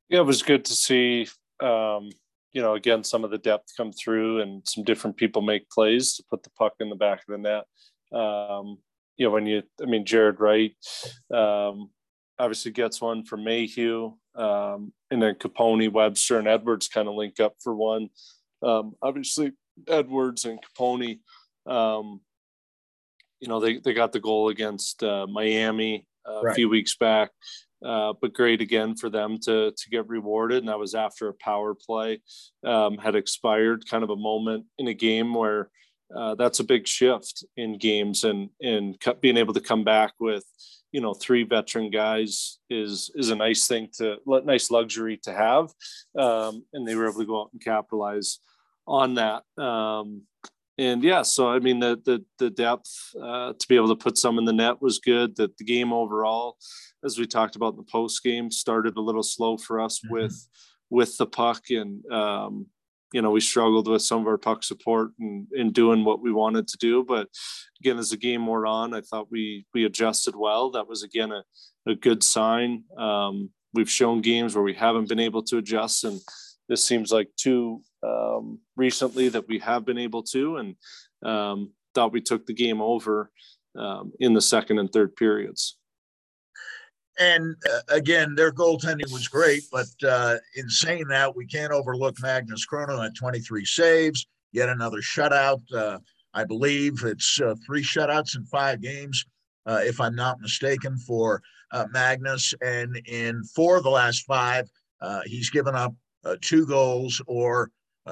Yeah, 0.08 0.20
it 0.20 0.26
was 0.26 0.42
good 0.42 0.64
to 0.64 0.72
see. 0.74 1.28
Um, 1.62 2.10
you 2.52 2.60
know, 2.60 2.74
again, 2.74 3.02
some 3.04 3.24
of 3.24 3.30
the 3.30 3.38
depth 3.38 3.72
come 3.76 3.92
through 3.92 4.40
and 4.40 4.62
some 4.66 4.84
different 4.84 5.16
people 5.16 5.42
make 5.42 5.70
plays 5.70 6.14
to 6.14 6.24
put 6.28 6.42
the 6.42 6.50
puck 6.50 6.74
in 6.80 6.90
the 6.90 6.96
back 6.96 7.20
of 7.20 7.32
the 7.32 7.38
net. 7.38 7.64
Um, 8.18 8.78
you 9.16 9.26
know, 9.26 9.30
when 9.30 9.46
you, 9.46 9.62
I 9.80 9.86
mean, 9.86 10.04
Jared 10.04 10.40
Wright 10.40 10.74
um, 11.32 11.90
obviously 12.38 12.72
gets 12.72 13.00
one 13.00 13.24
for 13.24 13.36
Mayhew, 13.36 14.14
um, 14.34 14.92
and 15.10 15.22
then 15.22 15.34
Caponi, 15.36 15.90
Webster, 15.90 16.38
and 16.38 16.48
Edwards 16.48 16.88
kind 16.88 17.08
of 17.08 17.14
link 17.14 17.40
up 17.40 17.54
for 17.62 17.74
one. 17.74 18.08
Um, 18.62 18.94
obviously, 19.00 19.52
Edwards 19.88 20.44
and 20.44 20.58
Caponi. 20.62 21.20
um, 21.66 22.20
you 23.40 23.48
know, 23.48 23.58
they, 23.58 23.78
they 23.78 23.92
got 23.92 24.12
the 24.12 24.20
goal 24.20 24.50
against 24.50 25.02
uh, 25.02 25.26
Miami 25.26 26.06
uh, 26.28 26.42
right. 26.42 26.52
a 26.52 26.54
few 26.54 26.68
weeks 26.68 26.96
back. 26.96 27.30
Uh, 27.84 28.12
but 28.20 28.32
great 28.32 28.60
again 28.60 28.94
for 28.94 29.10
them 29.10 29.38
to 29.38 29.72
to 29.72 29.90
get 29.90 30.08
rewarded. 30.08 30.58
And 30.58 30.68
that 30.68 30.78
was 30.78 30.94
after 30.94 31.28
a 31.28 31.34
power 31.34 31.74
play 31.74 32.20
um, 32.64 32.96
had 32.96 33.16
expired, 33.16 33.88
kind 33.90 34.04
of 34.04 34.10
a 34.10 34.16
moment 34.16 34.66
in 34.78 34.86
a 34.86 34.94
game 34.94 35.34
where 35.34 35.68
uh, 36.14 36.34
that's 36.34 36.60
a 36.60 36.64
big 36.64 36.86
shift 36.86 37.44
in 37.56 37.78
games, 37.78 38.22
and 38.22 38.50
and 38.60 38.96
being 39.20 39.36
able 39.36 39.54
to 39.54 39.60
come 39.60 39.82
back 39.82 40.12
with 40.20 40.44
you 40.92 41.00
know 41.00 41.14
three 41.14 41.42
veteran 41.42 41.90
guys 41.90 42.58
is 42.70 43.10
is 43.14 43.30
a 43.30 43.36
nice 43.36 43.66
thing 43.66 43.88
to 43.96 44.18
nice 44.44 44.70
luxury 44.70 45.16
to 45.24 45.32
have, 45.32 45.70
um, 46.18 46.64
and 46.72 46.86
they 46.86 46.94
were 46.94 47.08
able 47.08 47.18
to 47.18 47.26
go 47.26 47.40
out 47.42 47.50
and 47.52 47.64
capitalize 47.64 48.38
on 48.86 49.14
that. 49.14 49.42
Um, 49.62 50.22
and 50.78 51.04
yeah, 51.04 51.22
so 51.22 51.50
I 51.50 51.58
mean 51.58 51.80
the 51.80 52.00
the 52.04 52.24
the 52.38 52.50
depth 52.50 52.90
uh, 53.22 53.52
to 53.58 53.68
be 53.68 53.76
able 53.76 53.88
to 53.88 53.96
put 53.96 54.16
some 54.16 54.38
in 54.38 54.44
the 54.44 54.52
net 54.52 54.80
was 54.80 54.98
good. 54.98 55.36
That 55.36 55.56
the 55.58 55.64
game 55.64 55.92
overall 55.92 56.56
as 57.04 57.18
we 57.18 57.26
talked 57.26 57.56
about 57.56 57.74
in 57.74 57.76
the 57.76 57.90
post 57.90 58.22
game, 58.22 58.50
started 58.50 58.96
a 58.96 59.00
little 59.00 59.22
slow 59.22 59.56
for 59.56 59.80
us 59.80 59.98
mm-hmm. 59.98 60.14
with 60.14 60.48
with 60.90 61.16
the 61.16 61.26
puck, 61.26 61.64
and 61.70 62.04
um, 62.12 62.66
you 63.12 63.22
know 63.22 63.30
we 63.30 63.40
struggled 63.40 63.88
with 63.88 64.02
some 64.02 64.20
of 64.20 64.26
our 64.26 64.38
puck 64.38 64.62
support 64.62 65.10
and 65.18 65.46
in 65.52 65.72
doing 65.72 66.04
what 66.04 66.22
we 66.22 66.32
wanted 66.32 66.68
to 66.68 66.78
do. 66.78 67.04
But 67.04 67.28
again, 67.80 67.98
as 67.98 68.10
the 68.10 68.16
game 68.16 68.46
wore 68.46 68.66
on, 68.66 68.94
I 68.94 69.00
thought 69.00 69.30
we 69.30 69.66
we 69.74 69.84
adjusted 69.84 70.36
well. 70.36 70.70
That 70.70 70.88
was 70.88 71.02
again 71.02 71.32
a, 71.32 71.42
a 71.86 71.94
good 71.94 72.22
sign. 72.22 72.84
Um, 72.96 73.50
we've 73.74 73.90
shown 73.90 74.20
games 74.20 74.54
where 74.54 74.64
we 74.64 74.74
haven't 74.74 75.08
been 75.08 75.20
able 75.20 75.42
to 75.44 75.58
adjust, 75.58 76.04
and 76.04 76.20
this 76.68 76.84
seems 76.84 77.10
like 77.10 77.28
two 77.36 77.82
um, 78.02 78.58
recently 78.76 79.28
that 79.28 79.48
we 79.48 79.58
have 79.58 79.84
been 79.84 79.98
able 79.98 80.22
to, 80.24 80.56
and 80.56 80.76
um, 81.24 81.70
thought 81.94 82.12
we 82.12 82.20
took 82.20 82.46
the 82.46 82.54
game 82.54 82.80
over 82.80 83.30
um, 83.78 84.12
in 84.20 84.34
the 84.34 84.40
second 84.40 84.78
and 84.78 84.92
third 84.92 85.14
periods. 85.16 85.76
And 87.18 87.54
uh, 87.70 87.80
again, 87.88 88.34
their 88.34 88.52
goaltending 88.52 89.12
was 89.12 89.28
great, 89.28 89.64
but 89.70 89.86
uh, 90.06 90.36
in 90.56 90.68
saying 90.68 91.08
that, 91.08 91.36
we 91.36 91.46
can't 91.46 91.72
overlook 91.72 92.16
Magnus 92.22 92.66
Chrona 92.66 93.04
at 93.06 93.14
23 93.14 93.64
saves, 93.64 94.26
yet 94.52 94.68
another 94.68 94.98
shutout. 94.98 95.60
Uh, 95.72 95.98
I 96.34 96.44
believe 96.44 97.02
it's 97.04 97.40
uh, 97.40 97.54
three 97.66 97.82
shutouts 97.82 98.36
in 98.36 98.44
five 98.46 98.80
games, 98.80 99.26
uh, 99.66 99.80
if 99.82 100.00
I'm 100.00 100.14
not 100.14 100.40
mistaken, 100.40 100.96
for 100.96 101.42
uh, 101.70 101.86
Magnus. 101.92 102.54
And 102.62 102.96
in 103.06 103.44
four 103.44 103.76
of 103.76 103.82
the 103.82 103.90
last 103.90 104.24
five, 104.24 104.70
he's 105.26 105.50
given 105.50 105.74
up 105.74 105.94
two 106.40 106.64
goals 106.64 107.20
or 107.26 107.70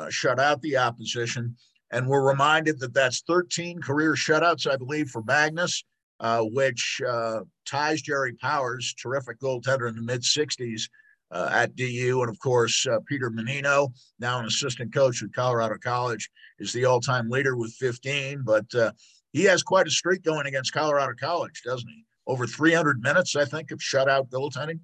shut 0.09 0.39
out 0.41 0.61
the 0.63 0.77
opposition. 0.77 1.57
And 1.93 2.07
we're 2.07 2.29
reminded 2.29 2.79
that 2.81 2.95
that's 2.95 3.23
13 3.27 3.81
career 3.81 4.15
shutouts, 4.15 4.71
I 4.71 4.77
believe, 4.77 5.09
for 5.09 5.23
Magnus 5.23 5.83
uh, 6.21 6.43
which 6.43 7.01
uh, 7.09 7.41
ties 7.67 8.03
Jerry 8.03 8.35
Powers, 8.35 8.95
terrific 8.95 9.41
goaltender 9.41 9.89
in 9.89 9.97
the 9.97 10.03
mid 10.03 10.21
60s 10.21 10.83
uh, 11.31 11.49
at 11.51 11.75
DU. 11.77 12.21
And 12.21 12.31
of 12.31 12.39
course, 12.41 12.87
uh, 12.87 12.99
Peter 13.07 13.31
Mannino, 13.31 13.89
now 14.19 14.39
an 14.39 14.45
assistant 14.45 14.93
coach 14.93 15.23
at 15.23 15.33
Colorado 15.33 15.77
College, 15.83 16.31
is 16.59 16.73
the 16.73 16.85
all 16.85 17.01
time 17.01 17.31
leader 17.31 17.57
with 17.57 17.73
15. 17.73 18.43
But 18.45 18.73
uh, 18.75 18.93
he 19.33 19.45
has 19.45 19.63
quite 19.63 19.87
a 19.87 19.91
streak 19.91 20.23
going 20.23 20.47
against 20.47 20.75
Colorado 20.75 21.15
College, 21.19 21.63
doesn't 21.65 21.89
he? 21.89 22.05
Over 22.27 22.47
300 22.47 23.01
minutes, 23.01 23.35
I 23.35 23.47
think, 23.47 23.71
of 23.71 23.79
shutout 23.79 24.29
goaltending. 24.29 24.81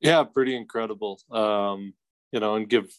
Yeah, 0.00 0.22
pretty 0.22 0.56
incredible. 0.56 1.20
Um, 1.30 1.92
you 2.32 2.40
know, 2.40 2.56
and 2.56 2.68
give 2.68 2.90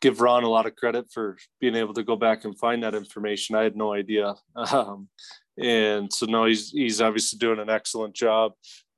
give 0.00 0.20
Ron 0.20 0.44
a 0.44 0.48
lot 0.48 0.66
of 0.66 0.76
credit 0.76 1.06
for 1.12 1.36
being 1.60 1.74
able 1.74 1.94
to 1.94 2.02
go 2.02 2.16
back 2.16 2.44
and 2.44 2.58
find 2.58 2.82
that 2.82 2.94
information. 2.94 3.56
I 3.56 3.62
had 3.62 3.76
no 3.76 3.92
idea. 3.92 4.34
Um, 4.56 5.08
and 5.58 6.12
so 6.12 6.26
no, 6.26 6.44
he's 6.44 6.70
he's 6.70 7.00
obviously 7.00 7.38
doing 7.38 7.58
an 7.58 7.70
excellent 7.70 8.14
job 8.14 8.52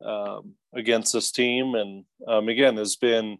um, 0.04 0.54
against 0.75 1.12
this 1.12 1.30
team, 1.30 1.75
and 1.75 2.04
um, 2.26 2.49
again 2.49 2.76
has 2.76 2.97
been, 2.97 3.38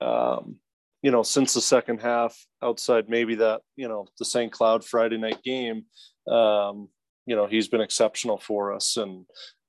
um, 0.00 0.56
you 1.02 1.10
know, 1.10 1.22
since 1.22 1.54
the 1.54 1.62
second 1.62 2.02
half, 2.02 2.36
outside 2.62 3.08
maybe 3.08 3.36
that 3.36 3.62
you 3.76 3.88
know 3.88 4.06
the 4.18 4.26
St. 4.26 4.52
Cloud 4.52 4.84
Friday 4.84 5.16
night 5.16 5.42
game, 5.42 5.86
um, 6.30 6.88
you 7.26 7.34
know, 7.34 7.46
he's 7.46 7.68
been 7.68 7.80
exceptional 7.80 8.36
for 8.36 8.74
us, 8.74 8.98
and 8.98 9.24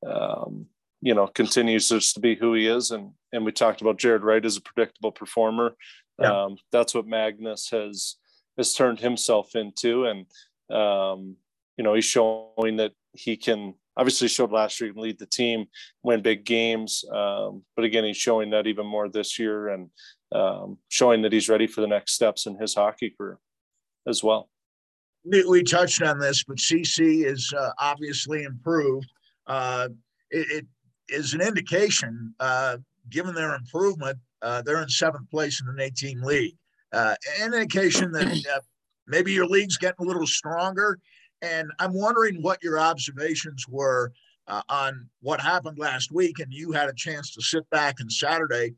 um, 0.05 0.65
you 1.05 1.13
know 1.13 1.27
continues 1.27 1.87
just 1.87 2.15
to 2.15 2.19
be 2.19 2.35
who 2.35 2.55
he 2.55 2.67
is, 2.67 2.89
and 2.89 3.11
and 3.31 3.45
we 3.45 3.51
talked 3.51 3.81
about 3.81 3.99
Jared 3.99 4.23
Wright 4.23 4.43
as 4.43 4.57
a 4.57 4.61
predictable 4.61 5.11
performer. 5.11 5.75
Yeah. 6.19 6.45
Um, 6.45 6.57
that's 6.71 6.95
what 6.95 7.05
Magnus 7.05 7.69
has 7.69 8.15
has 8.57 8.73
turned 8.73 8.99
himself 8.99 9.55
into, 9.55 10.05
and 10.05 10.25
um, 10.75 11.35
you 11.77 11.83
know, 11.83 11.93
he's 11.93 12.05
showing 12.05 12.77
that 12.77 12.93
he 13.13 13.37
can 13.37 13.75
obviously 13.95 14.27
showed 14.27 14.51
last 14.51 14.81
year 14.81 14.87
he 14.87 14.93
can 14.93 15.03
lead 15.03 15.19
the 15.19 15.27
team, 15.27 15.65
win 16.01 16.23
big 16.23 16.43
games. 16.43 17.05
Um, 17.13 17.63
but 17.75 17.85
again, 17.85 18.03
he's 18.03 18.17
showing 18.17 18.49
that 18.49 18.65
even 18.65 18.87
more 18.87 19.07
this 19.07 19.37
year 19.37 19.69
and 19.69 19.89
um, 20.31 20.79
showing 20.89 21.21
that 21.21 21.31
he's 21.31 21.49
ready 21.49 21.67
for 21.67 21.81
the 21.81 21.87
next 21.87 22.13
steps 22.13 22.47
in 22.47 22.57
his 22.57 22.73
hockey 22.73 23.13
career 23.15 23.37
as 24.07 24.23
well. 24.23 24.49
We 25.23 25.63
touched 25.63 26.01
on 26.01 26.19
this, 26.19 26.43
but 26.43 26.57
CC 26.57 27.25
is 27.25 27.53
uh, 27.55 27.71
obviously 27.79 28.43
improved. 28.43 29.09
Uh, 29.47 29.89
it, 30.29 30.47
it 30.51 30.65
is 31.09 31.33
an 31.33 31.41
indication, 31.41 32.33
uh, 32.39 32.77
given 33.09 33.35
their 33.35 33.55
improvement, 33.55 34.17
uh, 34.41 34.61
they're 34.61 34.81
in 34.81 34.89
seventh 34.89 35.29
place 35.29 35.61
in 35.61 35.67
an 35.67 35.79
18 35.79 36.21
league. 36.21 36.55
Uh, 36.91 37.15
an 37.39 37.53
indication 37.53 38.11
that 38.11 38.27
uh, 38.55 38.59
maybe 39.07 39.31
your 39.31 39.47
league's 39.47 39.77
getting 39.77 40.05
a 40.05 40.07
little 40.07 40.27
stronger 40.27 40.99
and 41.41 41.71
I'm 41.79 41.93
wondering 41.93 42.41
what 42.41 42.63
your 42.63 42.79
observations 42.79 43.65
were 43.67 44.11
uh, 44.47 44.61
on 44.69 45.09
what 45.21 45.39
happened 45.39 45.77
last 45.77 46.11
week. 46.11 46.39
And 46.39 46.51
you 46.51 46.71
had 46.71 46.89
a 46.89 46.93
chance 46.93 47.31
to 47.33 47.41
sit 47.41 47.69
back 47.69 47.95
and 47.99 48.11
Saturday 48.11 48.75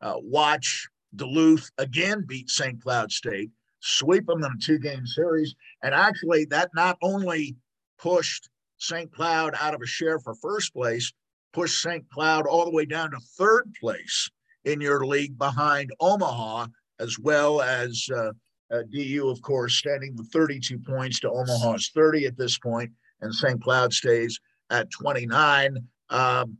uh, 0.00 0.14
watch 0.16 0.88
Duluth 1.14 1.70
again 1.78 2.24
beat 2.26 2.50
St. 2.50 2.80
Cloud 2.82 3.10
State, 3.12 3.50
sweep 3.80 4.26
them 4.26 4.44
in 4.44 4.52
a 4.52 4.62
two 4.62 4.78
game 4.78 5.06
series. 5.06 5.54
And 5.82 5.94
actually, 5.94 6.44
that 6.46 6.70
not 6.74 6.98
only 7.02 7.56
pushed 7.98 8.48
St. 8.78 9.12
Cloud 9.12 9.54
out 9.60 9.74
of 9.74 9.80
a 9.82 9.86
share 9.86 10.18
for 10.18 10.34
first 10.34 10.72
place, 10.72 11.12
pushed 11.52 11.82
St. 11.82 12.08
Cloud 12.10 12.46
all 12.46 12.64
the 12.64 12.70
way 12.70 12.84
down 12.84 13.10
to 13.10 13.18
third 13.36 13.72
place 13.80 14.30
in 14.64 14.80
your 14.80 15.06
league 15.06 15.38
behind 15.38 15.90
Omaha, 16.00 16.66
as 17.00 17.18
well 17.18 17.62
as 17.62 18.06
uh, 18.14 18.32
uh, 18.70 18.82
DU, 18.90 19.28
of 19.28 19.40
course, 19.42 19.74
standing 19.74 20.14
with 20.16 20.30
32 20.32 20.78
points 20.78 21.20
to 21.20 21.30
Omaha's 21.30 21.90
30 21.94 22.26
at 22.26 22.36
this 22.36 22.58
point, 22.58 22.90
and 23.20 23.34
St. 23.34 23.62
Cloud 23.62 23.92
stays 23.92 24.38
at 24.70 24.90
29. 24.90 25.76
Um, 26.10 26.58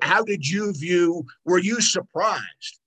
how 0.00 0.22
did 0.22 0.46
you 0.46 0.72
view? 0.72 1.24
Were 1.44 1.58
you 1.58 1.80
surprised 1.80 2.80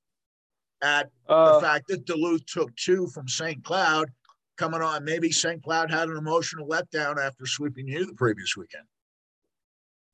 at 0.82 1.10
uh, 1.28 1.56
the 1.56 1.62
fact 1.62 1.88
that 1.88 2.06
Duluth 2.06 2.46
took 2.46 2.76
two 2.76 3.08
from 3.08 3.28
St. 3.28 3.64
Cloud 3.64 4.10
coming 4.58 4.82
on? 4.82 5.04
Maybe 5.04 5.32
St. 5.32 5.62
Cloud 5.64 5.92
had 5.92 6.10
an 6.10 6.18
emotional 6.18 6.68
letdown 6.68 7.18
after 7.18 7.46
sweeping 7.46 7.88
you 7.88 8.06
the 8.06 8.14
previous 8.14 8.56
weekend. 8.56 8.86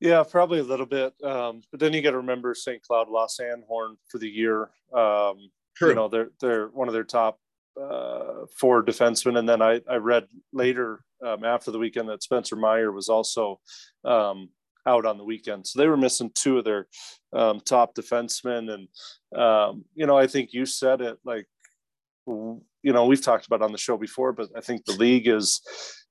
Yeah, 0.02 0.24
probably 0.24 0.58
a 0.58 0.64
little 0.64 0.84
bit. 0.84 1.14
Um, 1.22 1.62
but 1.70 1.78
then 1.78 1.92
you 1.92 2.02
got 2.02 2.10
to 2.10 2.16
remember 2.16 2.56
St. 2.56 2.82
Cloud 2.82 3.08
lost 3.08 3.40
Anhorn 3.40 3.94
for 4.08 4.18
the 4.18 4.28
year. 4.28 4.62
Um, 4.92 5.48
True. 5.76 5.90
You 5.90 5.94
know, 5.94 6.08
they're 6.08 6.30
they're 6.40 6.66
one 6.68 6.88
of 6.88 6.94
their 6.94 7.04
top 7.04 7.38
uh, 7.80 8.46
four 8.58 8.82
defensemen, 8.84 9.38
and 9.38 9.48
then 9.48 9.62
I 9.62 9.80
I 9.88 9.96
read 9.96 10.26
later 10.52 11.04
um, 11.24 11.44
after 11.44 11.70
the 11.70 11.78
weekend 11.78 12.08
that 12.08 12.24
Spencer 12.24 12.56
Meier 12.56 12.90
was 12.90 13.08
also 13.08 13.60
um, 14.04 14.48
out 14.88 15.06
on 15.06 15.18
the 15.18 15.24
weekend, 15.24 15.68
so 15.68 15.78
they 15.78 15.86
were 15.86 15.96
missing 15.96 16.32
two 16.34 16.58
of 16.58 16.64
their 16.64 16.88
um, 17.32 17.60
top 17.60 17.94
defensemen, 17.94 18.74
and 18.74 19.40
um, 19.40 19.84
you 19.94 20.06
know 20.06 20.18
I 20.18 20.26
think 20.26 20.52
you 20.52 20.66
said 20.66 21.00
it 21.00 21.18
like 21.24 21.46
you 22.26 22.60
know 22.82 23.06
we've 23.06 23.22
talked 23.22 23.46
about 23.46 23.62
on 23.62 23.70
the 23.70 23.78
show 23.78 23.96
before, 23.96 24.32
but 24.32 24.50
I 24.56 24.60
think 24.60 24.84
the 24.84 24.92
league 24.92 25.28
is 25.28 25.62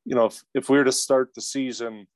you 0.06 0.16
know 0.16 0.28
if, 0.28 0.42
if 0.56 0.70
we 0.70 0.78
were 0.78 0.86
to 0.86 0.94
start 0.94 1.34
the 1.36 1.42
season 1.42 2.08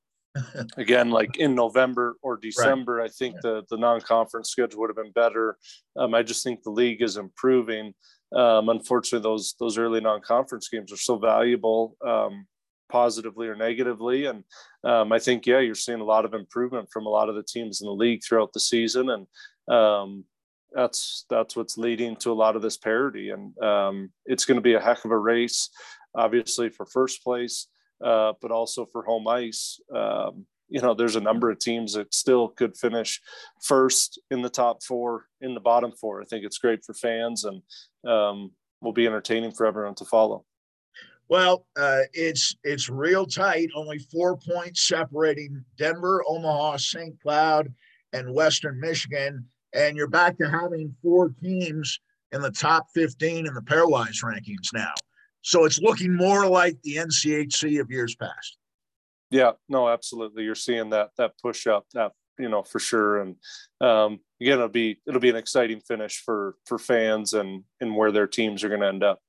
again 0.78 1.10
like 1.10 1.38
in 1.38 1.56
november 1.56 2.18
or 2.22 2.38
december 2.38 2.96
right. 2.96 3.06
i 3.06 3.14
think 3.14 3.36
yeah. 3.36 3.42
the 3.44 3.64
the 3.70 3.78
non-conference 3.78 4.50
schedule 4.50 4.80
would 4.82 4.90
have 4.90 4.98
been 4.98 5.12
better. 5.12 5.58
Um, 5.98 6.14
i 6.14 6.24
just 6.24 6.44
think 6.44 6.64
the 6.64 6.72
league 6.72 7.02
is 7.02 7.18
improving. 7.18 7.94
Um, 8.36 8.70
unfortunately 8.70 9.24
those 9.24 9.56
those 9.60 9.78
early 9.78 10.02
non-conference 10.02 10.68
games 10.70 10.92
are 10.92 10.98
so 10.98 11.18
valuable 11.18 11.96
um, 12.06 12.48
positively 12.90 13.48
or 13.48 13.56
negatively. 13.56 14.26
And 14.26 14.44
um, 14.84 15.12
i 15.12 15.20
think 15.20 15.46
yeah 15.46 15.60
you're 15.60 15.76
seeing 15.76 16.02
a 16.02 16.06
lot 16.06 16.26
of 16.26 16.34
improvement 16.34 16.90
from 16.92 17.06
a 17.06 17.10
lot 17.10 17.30
of 17.30 17.36
the 17.36 17.44
teams 17.44 17.82
in 17.82 17.86
the 17.86 17.94
league 17.94 18.22
throughout 18.24 18.54
the 18.54 18.60
season. 18.60 19.10
And 19.10 19.28
um, 19.74 20.26
that's 20.74 21.26
that's 21.30 21.56
what's 21.56 21.78
leading 21.78 22.18
to 22.18 22.32
a 22.32 22.34
lot 22.44 22.56
of 22.56 22.62
this 22.62 22.78
parity. 22.78 23.30
And 23.30 23.58
um, 23.64 24.12
it's 24.26 24.46
going 24.46 24.58
to 24.58 24.62
be 24.62 24.74
a 24.74 24.82
heck 24.82 25.06
of 25.06 25.12
a 25.12 25.18
race 25.18 25.70
obviously 26.16 26.70
for 26.70 26.86
first 26.86 27.24
place 27.24 27.68
uh, 28.04 28.34
but 28.42 28.52
also 28.52 28.86
for 28.86 29.04
home 29.04 29.28
ice. 29.28 29.80
Um, 29.94 30.46
you 30.68 30.82
know, 30.82 30.94
there's 30.94 31.16
a 31.16 31.22
number 31.22 31.50
of 31.50 31.60
teams 31.60 31.94
that 31.94 32.14
still 32.14 32.50
could 32.50 32.76
finish 32.76 33.22
first 33.62 34.20
in 34.32 34.42
the 34.42 34.50
top 34.50 34.84
four, 34.84 35.26
in 35.42 35.54
the 35.54 35.60
bottom 35.60 35.92
four. 35.92 36.22
I 36.22 36.26
think 36.26 36.44
it's 36.44 36.58
great 36.58 36.84
for 36.84 36.94
fans 36.94 37.46
and 37.46 37.62
um, 38.10 38.52
will 38.82 38.94
be 38.94 39.06
entertaining 39.06 39.52
for 39.52 39.66
everyone 39.66 39.96
to 39.96 40.06
follow. 40.06 40.44
Well, 41.28 41.66
uh, 41.76 42.02
it's 42.14 42.56
it's 42.64 42.88
real 42.88 43.26
tight. 43.26 43.70
Only 43.76 43.98
four 43.98 44.38
points 44.38 44.88
separating 44.88 45.64
Denver, 45.78 46.24
Omaha, 46.28 46.78
St. 46.78 47.20
Cloud, 47.20 47.74
and 48.14 48.34
Western 48.34 48.80
Michigan, 48.80 49.46
and 49.74 49.98
you're 49.98 50.08
back 50.08 50.38
to 50.38 50.50
having 50.50 50.96
four 51.02 51.30
teams 51.42 52.00
in 52.32 52.42
the 52.42 52.52
top 52.52 52.88
15 52.94 53.48
in 53.48 53.54
the 53.54 53.62
pairwise 53.62 54.24
rankings 54.24 54.74
now. 54.74 54.94
So 55.46 55.64
it's 55.64 55.80
looking 55.80 56.16
more 56.16 56.48
like 56.48 56.82
the 56.82 56.96
NCHC 56.96 57.80
of 57.80 57.92
years 57.92 58.16
past. 58.16 58.58
Yeah, 59.30 59.52
no, 59.70 59.88
absolutely. 59.88 60.44
You're 60.44 60.56
seeing 60.56 60.90
that 60.90 61.12
that 61.20 61.34
push 61.40 61.68
up, 61.68 61.86
that 61.94 62.14
you 62.40 62.50
know 62.50 62.64
for 62.64 62.80
sure. 62.80 63.22
And 63.22 63.36
um, 63.80 64.20
again, 64.42 64.54
it'll 64.54 64.70
be 64.70 65.00
it'll 65.08 65.22
be 65.22 65.30
an 65.30 65.36
exciting 65.36 65.82
finish 65.82 66.24
for 66.26 66.56
for 66.66 66.80
fans 66.80 67.34
and 67.34 67.64
and 67.80 67.96
where 67.96 68.12
their 68.12 68.26
teams 68.26 68.64
are 68.64 68.70
going 68.70 68.82
to 68.82 68.88
end 68.88 69.04
up. 69.04 69.20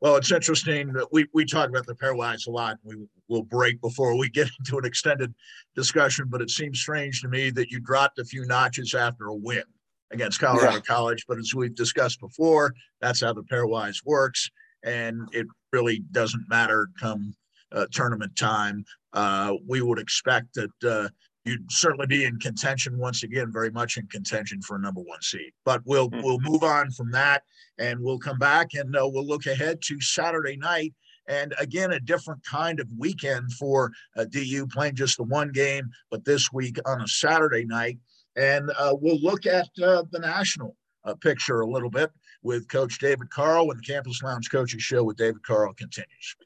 Well, 0.00 0.16
it's 0.16 0.32
interesting 0.32 0.92
that 0.94 1.06
we, 1.12 1.28
we 1.32 1.44
talk 1.44 1.68
about 1.68 1.86
the 1.86 1.94
pairwise 1.94 2.48
a 2.48 2.50
lot. 2.50 2.78
We 2.82 2.96
will 3.28 3.44
break 3.44 3.80
before 3.80 4.18
we 4.18 4.28
get 4.28 4.50
into 4.58 4.76
an 4.76 4.84
extended 4.84 5.32
discussion, 5.76 6.26
but 6.28 6.42
it 6.42 6.50
seems 6.50 6.80
strange 6.80 7.20
to 7.20 7.28
me 7.28 7.50
that 7.50 7.70
you 7.70 7.78
dropped 7.78 8.18
a 8.18 8.24
few 8.24 8.44
notches 8.44 8.92
after 8.92 9.26
a 9.26 9.34
win 9.36 9.62
against 10.10 10.40
Colorado 10.40 10.74
yeah. 10.74 10.80
College. 10.80 11.24
But 11.28 11.38
as 11.38 11.54
we've 11.54 11.76
discussed 11.76 12.18
before, 12.18 12.74
that's 13.00 13.20
how 13.20 13.32
the 13.32 13.44
pairwise 13.44 14.04
works. 14.04 14.50
And 14.84 15.28
it 15.32 15.46
really 15.72 16.00
doesn't 16.10 16.48
matter 16.48 16.88
come 16.98 17.34
uh, 17.72 17.86
tournament 17.92 18.36
time. 18.36 18.84
Uh, 19.12 19.54
we 19.66 19.80
would 19.80 19.98
expect 19.98 20.54
that 20.54 20.84
uh, 20.84 21.08
you'd 21.44 21.70
certainly 21.70 22.06
be 22.06 22.24
in 22.24 22.38
contention 22.38 22.98
once 22.98 23.22
again, 23.22 23.52
very 23.52 23.70
much 23.70 23.96
in 23.96 24.06
contention 24.06 24.60
for 24.62 24.76
a 24.76 24.80
number 24.80 25.00
one 25.00 25.20
seed. 25.22 25.52
But 25.64 25.82
we'll 25.84 26.10
mm-hmm. 26.10 26.22
we'll 26.22 26.40
move 26.40 26.62
on 26.62 26.90
from 26.90 27.10
that, 27.12 27.42
and 27.78 28.00
we'll 28.00 28.18
come 28.18 28.38
back 28.38 28.74
and 28.74 28.94
uh, 28.96 29.08
we'll 29.10 29.26
look 29.26 29.46
ahead 29.46 29.80
to 29.82 30.00
Saturday 30.00 30.56
night. 30.56 30.94
And 31.28 31.54
again, 31.58 31.92
a 31.92 32.00
different 32.00 32.44
kind 32.44 32.80
of 32.80 32.88
weekend 32.98 33.52
for 33.52 33.92
uh, 34.16 34.24
DU 34.24 34.66
playing 34.66 34.96
just 34.96 35.16
the 35.16 35.24
one 35.24 35.52
game, 35.52 35.88
but 36.10 36.24
this 36.24 36.52
week 36.52 36.78
on 36.84 37.00
a 37.00 37.08
Saturday 37.08 37.64
night. 37.64 37.98
And 38.34 38.70
uh, 38.78 38.96
we'll 39.00 39.20
look 39.20 39.46
at 39.46 39.68
uh, 39.82 40.02
the 40.10 40.18
national 40.18 40.76
uh, 41.04 41.14
picture 41.14 41.60
a 41.60 41.66
little 41.66 41.90
bit 41.90 42.10
with 42.42 42.68
Coach 42.68 42.98
David 42.98 43.30
Carle 43.30 43.68
when 43.68 43.76
the 43.76 43.82
Campus 43.82 44.22
Lounge 44.22 44.50
Coaches 44.50 44.82
Show 44.82 45.04
with 45.04 45.16
David 45.16 45.42
Carle 45.44 45.74
continues. 45.74 46.36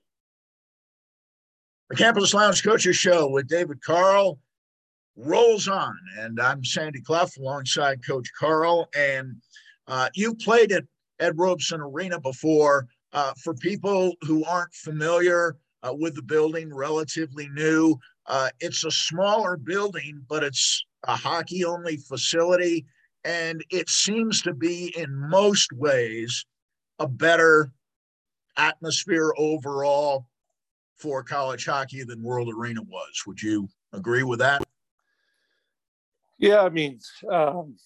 The 1.89 1.97
Campus 1.97 2.35
Lounge 2.35 2.63
Coaches 2.63 2.97
Show 2.97 3.29
with 3.29 3.49
David 3.49 3.81
Carle 3.81 4.39
rolls 5.17 5.69
on. 5.69 5.97
And 6.19 6.41
I'm 6.41 6.65
Sandy 6.65 7.01
Clough 7.01 7.29
alongside 7.39 8.05
Coach 8.07 8.29
Carle. 8.39 8.89
And 8.97 9.37
uh, 9.87 10.11
you 10.15 10.35
played 10.35 10.73
at 10.73 10.85
Ed 11.19 11.39
Robson 11.39 11.81
Arena 11.81 12.21
before. 12.21 12.89
Uh, 13.13 13.33
for 13.43 13.55
people 13.55 14.15
who 14.23 14.45
aren't 14.45 14.75
familiar 14.75 15.57
uh, 15.83 15.95
with 15.95 16.15
the 16.17 16.23
building, 16.23 16.75
relatively 16.75 17.49
new, 17.51 17.97
uh, 18.27 18.51
it's 18.61 18.85
a 18.85 18.91
smaller 18.91 19.57
building, 19.57 20.23
but 20.29 20.43
it's 20.43 20.85
a 21.05 21.17
hockey 21.17 21.65
only 21.65 21.97
facility. 21.97 22.85
And 23.27 23.65
it 23.71 23.89
seems 23.91 24.41
to 24.43 24.55
be, 24.55 24.95
in 24.97 25.13
most 25.13 25.73
ways, 25.73 26.47
a 27.01 27.09
better 27.09 27.73
atmosphere 28.57 29.35
overall 29.37 30.29
for 30.97 31.25
college 31.25 31.67
hockey 31.67 32.05
than 32.05 32.23
World 32.23 32.49
Arena 32.57 32.83
was. 32.83 33.25
Would 33.27 33.43
you 33.43 33.69
agree 33.93 34.23
with 34.23 34.39
that? 34.39 34.63
Yeah, 36.39 36.61
I 36.61 36.69
mean, 36.69 37.01
um, 37.29 37.77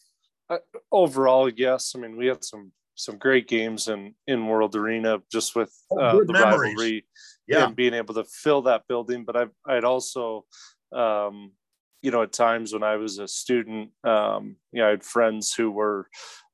overall, 0.93 1.49
yes. 1.49 1.95
I 1.97 2.01
mean, 2.01 2.17
we 2.17 2.27
had 2.27 2.45
some 2.45 2.73
some 2.95 3.17
great 3.17 3.49
games 3.49 3.89
in 3.89 4.15
in 4.27 4.47
World 4.47 4.77
Arena 4.77 5.23
just 5.33 5.57
with 5.57 5.73
oh, 5.91 5.99
uh, 5.99 6.13
the 6.25 6.33
memories. 6.35 6.75
rivalry 6.75 7.07
yeah. 7.47 7.65
and 7.65 7.75
being 7.75 7.95
able 7.95 8.13
to 8.15 8.25
fill 8.25 8.63
that 8.63 8.83
building. 8.89 9.25
But 9.25 9.37
I've 9.37 9.53
I'd 9.67 9.85
also, 9.85 10.45
um, 10.93 11.53
you 12.03 12.11
know, 12.11 12.23
at 12.23 12.33
times 12.33 12.73
when 12.73 12.83
I 12.83 12.97
was 12.97 13.19
a 13.19 13.29
student, 13.29 13.91
um, 14.05 14.57
you 14.73 14.81
know, 14.81 14.89
I 14.89 14.91
had 14.91 15.05
friends 15.05 15.53
who 15.53 15.71
were 15.71 16.09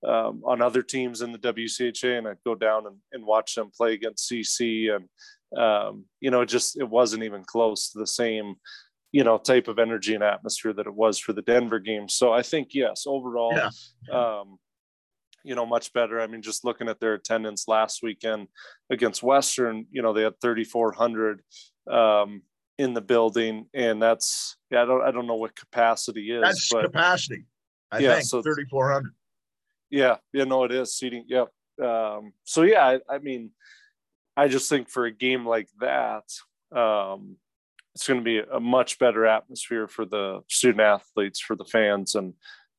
um, 0.06 0.42
on 0.44 0.60
other 0.60 0.82
teams 0.82 1.22
in 1.22 1.32
the 1.32 1.38
WCHA, 1.38 2.18
and 2.18 2.28
I'd 2.28 2.42
go 2.44 2.54
down 2.54 2.86
and, 2.86 2.96
and 3.12 3.24
watch 3.24 3.54
them 3.54 3.70
play 3.76 3.94
against 3.94 4.30
CC, 4.30 4.94
and 4.94 5.08
um, 5.58 6.04
you 6.20 6.30
know, 6.30 6.40
it 6.40 6.48
just 6.48 6.78
it 6.78 6.88
wasn't 6.88 7.22
even 7.22 7.44
close 7.44 7.90
to 7.90 7.98
the 7.98 8.06
same 8.06 8.56
you 9.12 9.24
know 9.24 9.38
type 9.38 9.68
of 9.68 9.78
energy 9.78 10.14
and 10.14 10.24
atmosphere 10.24 10.72
that 10.72 10.86
it 10.86 10.94
was 10.94 11.18
for 11.18 11.32
the 11.32 11.42
Denver 11.42 11.78
game. 11.78 12.08
So 12.08 12.32
I 12.32 12.42
think 12.42 12.74
yes, 12.74 13.04
overall, 13.06 13.54
yeah. 13.54 13.70
um, 14.12 14.58
you 15.44 15.54
know, 15.54 15.64
much 15.64 15.92
better. 15.92 16.20
I 16.20 16.26
mean, 16.26 16.42
just 16.42 16.64
looking 16.64 16.88
at 16.88 16.98
their 16.98 17.14
attendance 17.14 17.68
last 17.68 18.02
weekend 18.02 18.48
against 18.90 19.22
Western, 19.22 19.86
you 19.92 20.02
know, 20.02 20.12
they 20.12 20.22
had 20.22 20.40
3,400 20.40 21.40
um, 21.90 22.42
in 22.78 22.94
the 22.94 23.00
building, 23.00 23.66
and 23.72 24.02
that's 24.02 24.56
yeah, 24.70 24.82
I 24.82 24.84
don't 24.84 25.02
I 25.02 25.10
don't 25.10 25.26
know 25.26 25.36
what 25.36 25.56
capacity 25.56 26.30
is. 26.30 26.42
That's 26.42 26.68
but, 26.72 26.84
capacity. 26.84 27.44
I 27.90 27.98
yeah, 27.98 28.14
think 28.14 28.26
so 28.26 28.42
3,400. 28.42 29.12
Yeah, 29.90 30.16
you 30.32 30.44
know 30.44 30.64
it 30.64 30.72
is 30.72 30.96
seating. 30.96 31.24
Yep. 31.28 31.48
Um, 31.82 32.32
so 32.44 32.62
yeah, 32.62 32.84
I, 32.84 33.14
I 33.14 33.18
mean, 33.18 33.50
I 34.36 34.48
just 34.48 34.68
think 34.68 34.88
for 34.88 35.06
a 35.06 35.12
game 35.12 35.46
like 35.46 35.68
that, 35.80 36.24
um, 36.76 37.36
it's 37.94 38.06
going 38.06 38.20
to 38.20 38.24
be 38.24 38.38
a 38.38 38.60
much 38.60 38.98
better 38.98 39.26
atmosphere 39.26 39.88
for 39.88 40.04
the 40.04 40.40
student 40.48 40.80
athletes, 40.80 41.40
for 41.40 41.56
the 41.56 41.64
fans, 41.64 42.14
and 42.14 42.34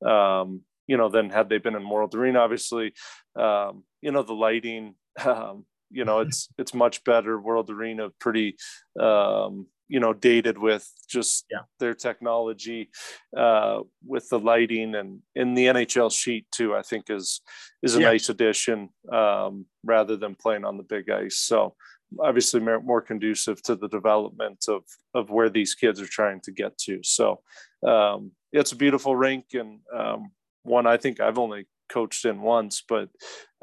um, 0.07 0.61
you 0.85 0.97
know, 0.97 1.09
than 1.09 1.29
had 1.29 1.49
they 1.49 1.57
been 1.57 1.75
in 1.75 1.89
World 1.89 2.13
Arena. 2.13 2.39
Obviously, 2.39 2.93
um, 3.35 3.83
you 4.01 4.11
know, 4.11 4.23
the 4.23 4.33
lighting, 4.33 4.95
um, 5.25 5.65
you 5.89 6.05
know, 6.05 6.19
it's 6.19 6.49
it's 6.57 6.73
much 6.73 7.03
better. 7.03 7.39
World 7.39 7.69
Arena, 7.69 8.09
pretty, 8.19 8.57
um, 8.99 9.67
you 9.87 9.99
know, 9.99 10.13
dated 10.13 10.57
with 10.57 10.89
just 11.09 11.45
yeah. 11.49 11.59
their 11.79 11.93
technology, 11.93 12.89
uh, 13.35 13.79
with 14.05 14.27
the 14.29 14.39
lighting 14.39 14.95
and 14.95 15.19
in 15.35 15.53
the 15.53 15.65
NHL 15.65 16.11
sheet 16.11 16.45
too. 16.51 16.75
I 16.75 16.81
think 16.81 17.09
is 17.09 17.41
is 17.83 17.95
a 17.95 18.01
yeah. 18.01 18.09
nice 18.09 18.29
addition 18.29 18.89
um, 19.11 19.65
rather 19.83 20.17
than 20.17 20.35
playing 20.35 20.65
on 20.65 20.77
the 20.77 20.83
big 20.83 21.09
ice. 21.09 21.39
So 21.39 21.75
obviously 22.19 22.59
more 22.59 23.01
conducive 23.01 23.61
to 23.63 23.75
the 23.75 23.89
development 23.89 24.65
of 24.67 24.83
of 25.13 25.29
where 25.29 25.49
these 25.49 25.75
kids 25.75 26.01
are 26.01 26.07
trying 26.07 26.41
to 26.41 26.51
get 26.51 26.77
to. 26.79 26.99
So 27.03 27.41
um, 27.85 28.31
it's 28.51 28.71
a 28.71 28.77
beautiful 28.77 29.15
rink 29.15 29.45
and 29.53 29.79
um, 29.95 30.31
one 30.63 30.87
I 30.87 30.97
think 30.97 31.19
I've 31.19 31.37
only 31.37 31.67
coached 31.89 32.25
in 32.25 32.41
once, 32.41 32.83
but 32.87 33.09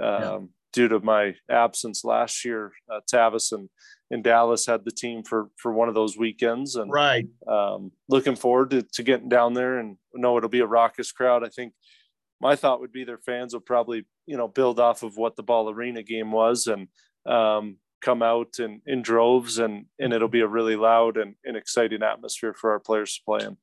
um, 0.02 0.08
yeah. 0.20 0.38
Due 0.74 0.88
to 0.88 1.00
my 1.00 1.34
absence 1.50 2.04
last 2.04 2.44
year, 2.44 2.72
uh, 2.92 3.00
Tavis 3.10 3.52
and 3.52 3.70
in 4.10 4.20
Dallas 4.20 4.66
had 4.66 4.84
the 4.84 4.90
team 4.90 5.22
for 5.22 5.48
for 5.56 5.72
one 5.72 5.88
of 5.88 5.94
those 5.94 6.18
weekends 6.18 6.76
and 6.76 6.92
right 6.92 7.26
um, 7.48 7.90
looking 8.08 8.36
forward 8.36 8.70
to, 8.70 8.82
to 8.92 9.02
getting 9.02 9.30
down 9.30 9.54
there 9.54 9.78
and 9.78 9.96
know 10.12 10.36
it'll 10.36 10.50
be 10.50 10.60
a 10.60 10.66
raucous 10.66 11.10
crowd 11.10 11.42
i 11.42 11.48
think 11.48 11.72
my 12.40 12.54
thought 12.54 12.80
would 12.80 12.92
be 12.92 13.02
their 13.02 13.18
fans 13.18 13.54
will 13.54 13.60
probably 13.60 14.04
you 14.26 14.36
know 14.36 14.46
build 14.46 14.78
off 14.78 15.02
of 15.02 15.16
what 15.16 15.34
the 15.34 15.42
ball 15.42 15.70
arena 15.70 16.02
game 16.02 16.30
was 16.30 16.66
and 16.66 16.88
um, 17.26 17.78
come 18.04 18.22
out 18.22 18.58
in, 18.58 18.82
in 18.86 19.00
droves 19.00 19.58
and, 19.58 19.86
and 19.98 20.12
it'll 20.12 20.28
be 20.28 20.42
a 20.42 20.46
really 20.46 20.76
loud 20.76 21.16
and, 21.16 21.34
and 21.44 21.56
exciting 21.56 22.02
atmosphere 22.02 22.52
for 22.52 22.72
our 22.72 22.78
players 22.78 23.14
to 23.14 23.24
play 23.24 23.46
in. 23.46 23.56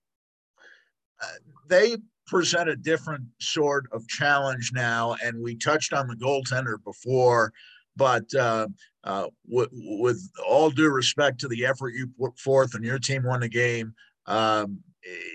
Uh, 1.22 1.28
they 1.70 1.96
present 2.32 2.70
a 2.70 2.76
different 2.78 3.26
sort 3.40 3.86
of 3.92 4.08
challenge 4.08 4.72
now, 4.74 5.16
and 5.22 5.44
we 5.44 5.54
touched 5.56 5.92
on 5.92 6.08
the 6.08 6.16
goaltender 6.16 6.82
before, 6.84 7.52
but 7.98 8.34
uh, 8.34 8.68
uh, 9.04 9.28
w- 9.48 10.00
with 10.02 10.32
all 10.48 10.70
due 10.70 10.90
respect 10.90 11.42
to 11.42 11.50
the 11.50 11.66
effort 11.66 11.94
you 11.94 12.08
put 12.18 12.40
forth 12.40 12.74
and 12.74 12.86
your 12.86 12.98
team 12.98 13.24
won 13.24 13.42
the 13.42 13.50
game, 13.50 13.94
um, 14.28 14.80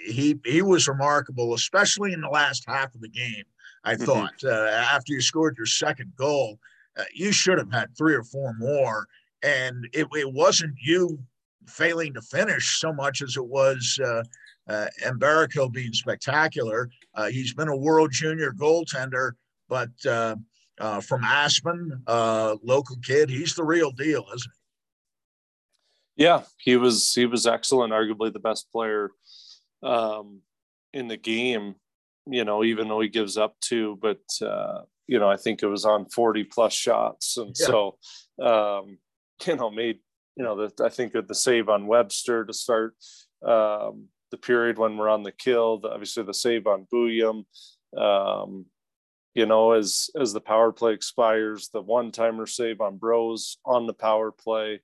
he 0.06 0.40
he 0.44 0.62
was 0.62 0.88
remarkable, 0.88 1.52
especially 1.52 2.14
in 2.14 2.22
the 2.22 2.28
last 2.28 2.64
half 2.66 2.94
of 2.94 3.02
the 3.02 3.10
game. 3.10 3.44
I 3.84 3.94
mm-hmm. 3.94 4.04
thought 4.04 4.34
uh, 4.42 4.70
after 4.70 5.12
you 5.12 5.20
scored 5.20 5.56
your 5.58 5.66
second 5.66 6.12
goal, 6.16 6.58
uh, 6.96 7.04
you 7.14 7.30
should 7.30 7.58
have 7.58 7.72
had 7.72 7.96
three 7.96 8.14
or 8.14 8.24
four 8.24 8.54
more. 8.58 9.06
And 9.42 9.86
it, 9.92 10.06
it 10.14 10.32
wasn't 10.32 10.74
you 10.82 11.18
failing 11.66 12.14
to 12.14 12.22
finish 12.22 12.80
so 12.80 12.92
much 12.92 13.20
as 13.22 13.36
it 13.36 13.46
was 13.46 14.00
uh, 14.02 14.22
uh, 14.68 14.86
Mbereko 15.04 15.72
being 15.72 15.92
spectacular. 15.92 16.90
Uh, 17.14 17.26
he's 17.26 17.54
been 17.54 17.68
a 17.68 17.76
world 17.76 18.10
junior 18.12 18.52
goaltender, 18.52 19.32
but 19.68 19.90
uh, 20.06 20.36
uh, 20.80 21.00
from 21.00 21.24
Aspen, 21.24 22.02
uh, 22.06 22.56
local 22.62 22.96
kid, 22.96 23.30
he's 23.30 23.54
the 23.54 23.64
real 23.64 23.90
deal, 23.90 24.24
isn't 24.34 24.52
he? 26.16 26.24
Yeah, 26.24 26.42
he 26.58 26.76
was. 26.76 27.12
He 27.12 27.26
was 27.26 27.46
excellent. 27.46 27.92
Arguably 27.92 28.32
the 28.32 28.38
best 28.38 28.70
player 28.72 29.10
um, 29.82 30.40
in 30.94 31.08
the 31.08 31.18
game. 31.18 31.74
You 32.26 32.44
know, 32.44 32.64
even 32.64 32.88
though 32.88 33.00
he 33.00 33.08
gives 33.08 33.36
up 33.36 33.54
two, 33.60 33.98
but 34.00 34.22
uh, 34.42 34.80
you 35.06 35.18
know, 35.18 35.30
I 35.30 35.36
think 35.36 35.62
it 35.62 35.66
was 35.66 35.84
on 35.84 36.06
40 36.06 36.44
plus 36.44 36.72
shots. 36.72 37.36
And 37.36 37.54
yeah. 37.58 37.66
so, 37.66 37.98
um, 38.42 38.98
you 39.46 39.56
know, 39.56 39.70
made, 39.70 39.98
you 40.36 40.44
know, 40.44 40.68
the, 40.68 40.84
I 40.84 40.88
think 40.88 41.14
of 41.14 41.28
the 41.28 41.34
save 41.34 41.68
on 41.68 41.86
Webster 41.86 42.44
to 42.44 42.52
start 42.52 42.94
um, 43.46 44.08
the 44.30 44.36
period 44.36 44.78
when 44.78 44.96
we're 44.96 45.08
on 45.08 45.22
the 45.22 45.32
kill. 45.32 45.78
The, 45.78 45.90
obviously, 45.90 46.22
the 46.22 46.34
save 46.34 46.66
on 46.66 46.86
Buium. 46.92 47.44
Um, 47.96 48.66
you 49.34 49.46
know, 49.46 49.72
as 49.72 50.08
as 50.18 50.32
the 50.32 50.40
power 50.40 50.72
play 50.72 50.94
expires, 50.94 51.68
the 51.68 51.82
one 51.82 52.10
timer 52.10 52.46
save 52.46 52.80
on 52.80 52.98
Broz 52.98 53.56
on 53.64 53.86
the 53.86 53.94
power 53.94 54.32
play. 54.32 54.80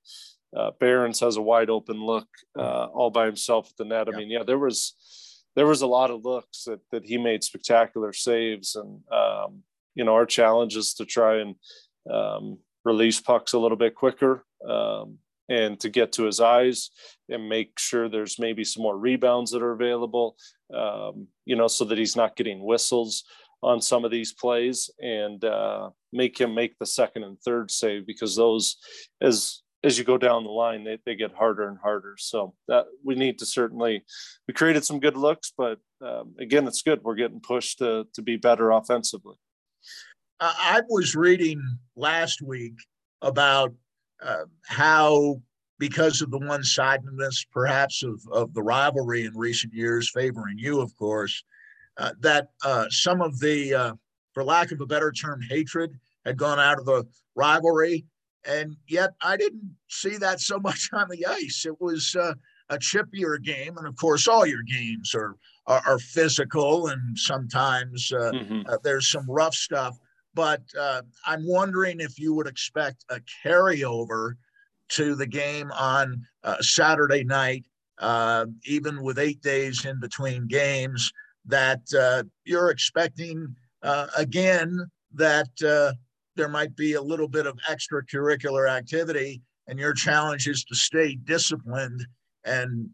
Uh, 0.55 0.69
Behrens 0.79 1.19
has 1.21 1.37
a 1.37 1.41
wide 1.41 1.71
open 1.71 2.03
look 2.05 2.27
uh, 2.57 2.85
all 2.85 3.09
by 3.09 3.25
himself 3.25 3.69
at 3.71 3.77
the 3.77 3.85
net. 3.85 4.07
I 4.07 4.11
yeah. 4.11 4.17
mean, 4.17 4.29
yeah, 4.29 4.43
there 4.43 4.59
was 4.59 4.93
there 5.55 5.65
was 5.65 5.81
a 5.81 5.87
lot 5.87 6.11
of 6.11 6.23
looks 6.23 6.65
that 6.65 6.81
that 6.91 7.05
he 7.05 7.17
made 7.17 7.43
spectacular 7.43 8.13
saves, 8.13 8.75
and 8.75 9.01
um, 9.11 9.63
you 9.95 10.03
know, 10.03 10.13
our 10.13 10.25
challenge 10.25 10.75
is 10.75 10.93
to 10.95 11.05
try 11.05 11.41
and 11.41 11.55
um, 12.11 12.59
release 12.85 13.19
pucks 13.19 13.53
a 13.53 13.59
little 13.59 13.77
bit 13.77 13.95
quicker 13.95 14.45
um, 14.67 15.17
and 15.49 15.79
to 15.79 15.89
get 15.89 16.13
to 16.13 16.23
his 16.23 16.39
eyes 16.39 16.89
and 17.29 17.49
make 17.49 17.77
sure 17.77 18.07
there's 18.07 18.39
maybe 18.39 18.63
some 18.63 18.83
more 18.83 18.97
rebounds 18.97 19.51
that 19.51 19.61
are 19.61 19.73
available, 19.73 20.35
um, 20.73 21.27
you 21.45 21.55
know, 21.55 21.67
so 21.67 21.85
that 21.85 21.97
he's 21.97 22.15
not 22.15 22.35
getting 22.35 22.63
whistles 22.63 23.23
on 23.61 23.81
some 23.81 24.03
of 24.03 24.11
these 24.11 24.33
plays 24.33 24.89
and 24.99 25.43
uh, 25.45 25.89
make 26.11 26.39
him 26.39 26.53
make 26.53 26.77
the 26.79 26.85
second 26.85 27.23
and 27.23 27.39
third 27.41 27.71
save 27.71 28.05
because 28.05 28.35
those, 28.35 28.77
as 29.21 29.61
as 29.83 29.97
you 29.97 30.05
go 30.05 30.17
down 30.17 30.45
the 30.45 30.49
line, 30.49 30.83
they, 30.83 30.97
they 31.05 31.15
get 31.15 31.33
harder 31.33 31.67
and 31.67 31.77
harder. 31.77 32.15
So 32.17 32.53
that 32.69 32.85
we 33.03 33.15
need 33.15 33.39
to 33.39 33.45
certainly, 33.45 34.03
we 34.47 34.53
created 34.53 34.85
some 34.85 34.99
good 34.99 35.17
looks, 35.17 35.51
but 35.57 35.77
um, 36.01 36.35
again, 36.39 36.65
it's 36.67 36.81
good. 36.81 37.01
We're 37.03 37.15
getting 37.15 37.41
pushed 37.41 37.79
to, 37.79 38.05
to 38.13 38.21
be 38.21 38.37
better 38.37 38.71
offensively. 38.71 39.35
I 40.39 40.81
was 40.89 41.15
reading 41.15 41.61
last 41.95 42.41
week 42.41 42.73
about 43.21 43.73
uh, 44.21 44.45
how, 44.65 45.41
because 45.79 46.21
of 46.21 46.31
the 46.31 46.39
one 46.39 46.63
sidedness 46.63 47.45
perhaps 47.51 48.03
of, 48.03 48.21
of 48.31 48.53
the 48.53 48.63
rivalry 48.63 49.25
in 49.25 49.35
recent 49.35 49.73
years, 49.73 50.09
favoring 50.09 50.57
you, 50.57 50.81
of 50.81 50.95
course, 50.95 51.43
uh, 51.97 52.11
that 52.19 52.49
uh, 52.63 52.85
some 52.89 53.21
of 53.21 53.39
the, 53.39 53.73
uh, 53.73 53.93
for 54.33 54.43
lack 54.43 54.71
of 54.71 54.81
a 54.81 54.85
better 54.85 55.11
term, 55.11 55.41
hatred 55.41 55.91
had 56.25 56.37
gone 56.37 56.59
out 56.59 56.79
of 56.79 56.85
the 56.85 57.05
rivalry. 57.35 58.05
And 58.45 58.75
yet 58.87 59.11
I 59.21 59.37
didn't 59.37 59.75
see 59.89 60.17
that 60.17 60.39
so 60.41 60.59
much 60.63 60.89
on 60.93 61.07
the 61.09 61.25
ice. 61.25 61.65
It 61.65 61.79
was 61.79 62.15
uh, 62.15 62.33
a 62.69 62.77
chippier 62.77 63.41
game. 63.41 63.77
And 63.77 63.87
of 63.87 63.95
course, 63.95 64.27
all 64.27 64.45
your 64.45 64.63
games 64.63 65.13
are, 65.13 65.35
are, 65.67 65.81
are 65.85 65.99
physical 65.99 66.87
and 66.87 67.17
sometimes 67.17 68.11
uh, 68.11 68.31
mm-hmm. 68.31 68.61
there's 68.83 69.09
some 69.09 69.29
rough 69.29 69.55
stuff 69.55 69.97
but 70.33 70.61
uh, 70.79 71.01
I'm 71.25 71.47
wondering 71.47 71.99
if 71.99 72.19
you 72.19 72.33
would 72.33 72.47
expect 72.47 73.05
a 73.09 73.19
carryover 73.45 74.33
to 74.89 75.15
the 75.15 75.27
game 75.27 75.71
on 75.71 76.21
uh, 76.43 76.61
Saturday 76.61 77.23
night, 77.23 77.65
uh, 77.99 78.45
even 78.65 79.01
with 79.01 79.19
eight 79.19 79.41
days 79.41 79.85
in 79.85 79.99
between 79.99 80.47
games, 80.47 81.11
that 81.45 81.81
uh, 81.97 82.23
you're 82.45 82.69
expecting 82.69 83.55
uh, 83.81 84.07
again 84.17 84.79
that 85.13 85.49
uh, 85.65 85.93
there 86.35 86.49
might 86.49 86.75
be 86.75 86.93
a 86.93 87.01
little 87.01 87.27
bit 87.27 87.45
of 87.45 87.57
extracurricular 87.69 88.69
activity, 88.69 89.41
and 89.67 89.79
your 89.79 89.93
challenge 89.93 90.47
is 90.47 90.63
to 90.65 90.75
stay 90.75 91.15
disciplined 91.15 92.05
and 92.45 92.89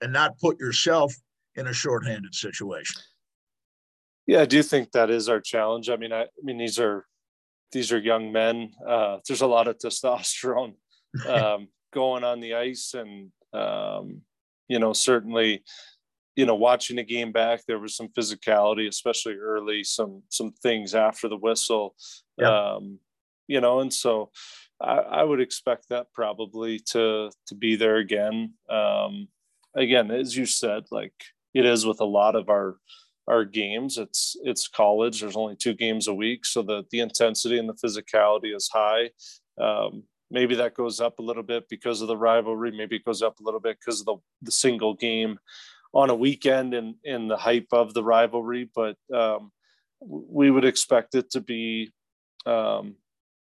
and 0.00 0.12
not 0.12 0.38
put 0.38 0.58
yourself 0.58 1.14
in 1.54 1.68
a 1.68 1.72
shorthanded 1.72 2.34
situation. 2.34 3.00
Yeah, 4.26 4.40
I 4.40 4.46
do 4.46 4.62
think 4.62 4.92
that 4.92 5.10
is 5.10 5.28
our 5.28 5.40
challenge. 5.40 5.90
I 5.90 5.96
mean, 5.96 6.12
I, 6.12 6.22
I 6.22 6.42
mean 6.42 6.58
these 6.58 6.78
are 6.78 7.06
these 7.72 7.92
are 7.92 7.98
young 7.98 8.32
men. 8.32 8.70
Uh, 8.86 9.18
there's 9.26 9.42
a 9.42 9.46
lot 9.46 9.68
of 9.68 9.78
testosterone 9.84 10.74
um, 11.28 11.68
going 11.92 12.24
on 12.24 12.40
the 12.40 12.54
ice, 12.54 12.94
and 12.94 13.30
um, 13.52 14.22
you 14.68 14.78
know, 14.78 14.92
certainly, 14.92 15.62
you 16.36 16.46
know, 16.46 16.54
watching 16.54 16.96
the 16.96 17.04
game 17.04 17.32
back, 17.32 17.62
there 17.66 17.78
was 17.78 17.96
some 17.96 18.08
physicality, 18.08 18.88
especially 18.88 19.34
early. 19.34 19.84
Some 19.84 20.22
some 20.30 20.52
things 20.62 20.94
after 20.94 21.28
the 21.28 21.36
whistle, 21.36 21.94
um, 22.42 22.98
you 23.46 23.60
know, 23.60 23.80
and 23.80 23.92
so 23.92 24.30
I, 24.80 24.96
I, 24.96 25.22
would 25.22 25.40
expect 25.40 25.88
that 25.90 26.06
probably 26.12 26.78
to 26.92 27.30
to 27.48 27.54
be 27.54 27.76
there 27.76 27.96
again. 27.96 28.54
Um, 28.70 29.28
again, 29.76 30.10
as 30.10 30.36
you 30.36 30.46
said, 30.46 30.84
like 30.90 31.12
it 31.52 31.66
is 31.66 31.86
with 31.86 32.00
a 32.00 32.06
lot 32.06 32.34
of 32.34 32.48
our 32.48 32.76
our 33.28 33.44
games. 33.44 33.98
It's 33.98 34.36
it's 34.42 34.68
college. 34.68 35.20
There's 35.20 35.36
only 35.36 35.56
two 35.56 35.74
games 35.74 36.08
a 36.08 36.14
week, 36.14 36.44
so 36.44 36.62
the 36.62 36.84
the 36.90 37.00
intensity 37.00 37.58
and 37.58 37.68
the 37.68 37.74
physicality 37.74 38.54
is 38.54 38.68
high. 38.72 39.10
Um, 39.60 40.04
maybe 40.30 40.54
that 40.56 40.74
goes 40.74 41.00
up 41.00 41.18
a 41.18 41.22
little 41.22 41.42
bit 41.42 41.68
because 41.68 42.00
of 42.00 42.08
the 42.08 42.16
rivalry. 42.16 42.70
Maybe 42.70 42.96
it 42.96 43.04
goes 43.04 43.22
up 43.22 43.40
a 43.40 43.42
little 43.42 43.60
bit 43.60 43.78
because 43.80 44.00
of 44.00 44.06
the 44.06 44.16
the 44.42 44.52
single 44.52 44.94
game 44.94 45.38
on 45.92 46.10
a 46.10 46.14
weekend 46.14 46.74
and 46.74 46.96
in 47.04 47.28
the 47.28 47.36
hype 47.36 47.68
of 47.72 47.94
the 47.94 48.02
rivalry. 48.02 48.68
But 48.74 48.96
um, 49.12 49.52
we 50.00 50.50
would 50.50 50.64
expect 50.64 51.14
it 51.14 51.30
to 51.30 51.40
be 51.40 51.92
um, 52.46 52.96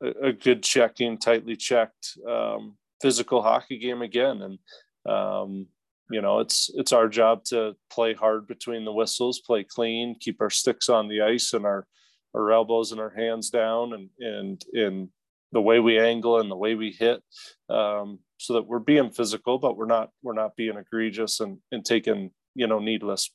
a, 0.01 0.27
a, 0.27 0.33
good 0.33 0.63
checking, 0.63 1.17
tightly 1.17 1.55
checked 1.55 2.17
um, 2.27 2.77
physical 3.01 3.41
hockey 3.41 3.77
game 3.77 4.01
again, 4.01 4.41
and 4.41 5.13
um, 5.13 5.67
you 6.11 6.21
know 6.21 6.39
it's 6.39 6.69
it's 6.75 6.93
our 6.93 7.07
job 7.07 7.43
to 7.43 7.75
play 7.89 8.13
hard 8.13 8.47
between 8.47 8.85
the 8.85 8.93
whistles 8.93 9.39
play 9.39 9.63
clean 9.63 10.15
keep 10.19 10.39
our 10.39 10.49
sticks 10.49 10.87
on 10.89 11.07
the 11.07 11.21
ice 11.21 11.53
and 11.53 11.65
our 11.65 11.87
our 12.35 12.51
elbows 12.51 12.91
and 12.91 13.01
our 13.01 13.09
hands 13.09 13.49
down 13.49 13.93
and 13.93 14.09
and 14.19 14.65
in 14.73 15.09
the 15.51 15.61
way 15.61 15.79
we 15.79 15.97
angle 15.97 16.39
and 16.39 16.51
the 16.51 16.55
way 16.55 16.75
we 16.75 16.91
hit 16.91 17.23
um, 17.69 18.19
so 18.37 18.53
that 18.53 18.67
we're 18.67 18.79
being 18.79 19.09
physical 19.09 19.57
but 19.57 19.77
we're 19.77 19.85
not 19.85 20.09
we're 20.21 20.33
not 20.33 20.55
being 20.55 20.77
egregious 20.77 21.39
and 21.39 21.57
and 21.71 21.85
taking 21.85 22.29
you 22.55 22.67
know 22.67 22.79
needless 22.79 23.31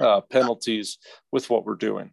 uh, 0.00 0.20
penalties 0.30 0.98
with 1.30 1.48
what 1.50 1.64
we're 1.64 1.74
doing. 1.74 2.10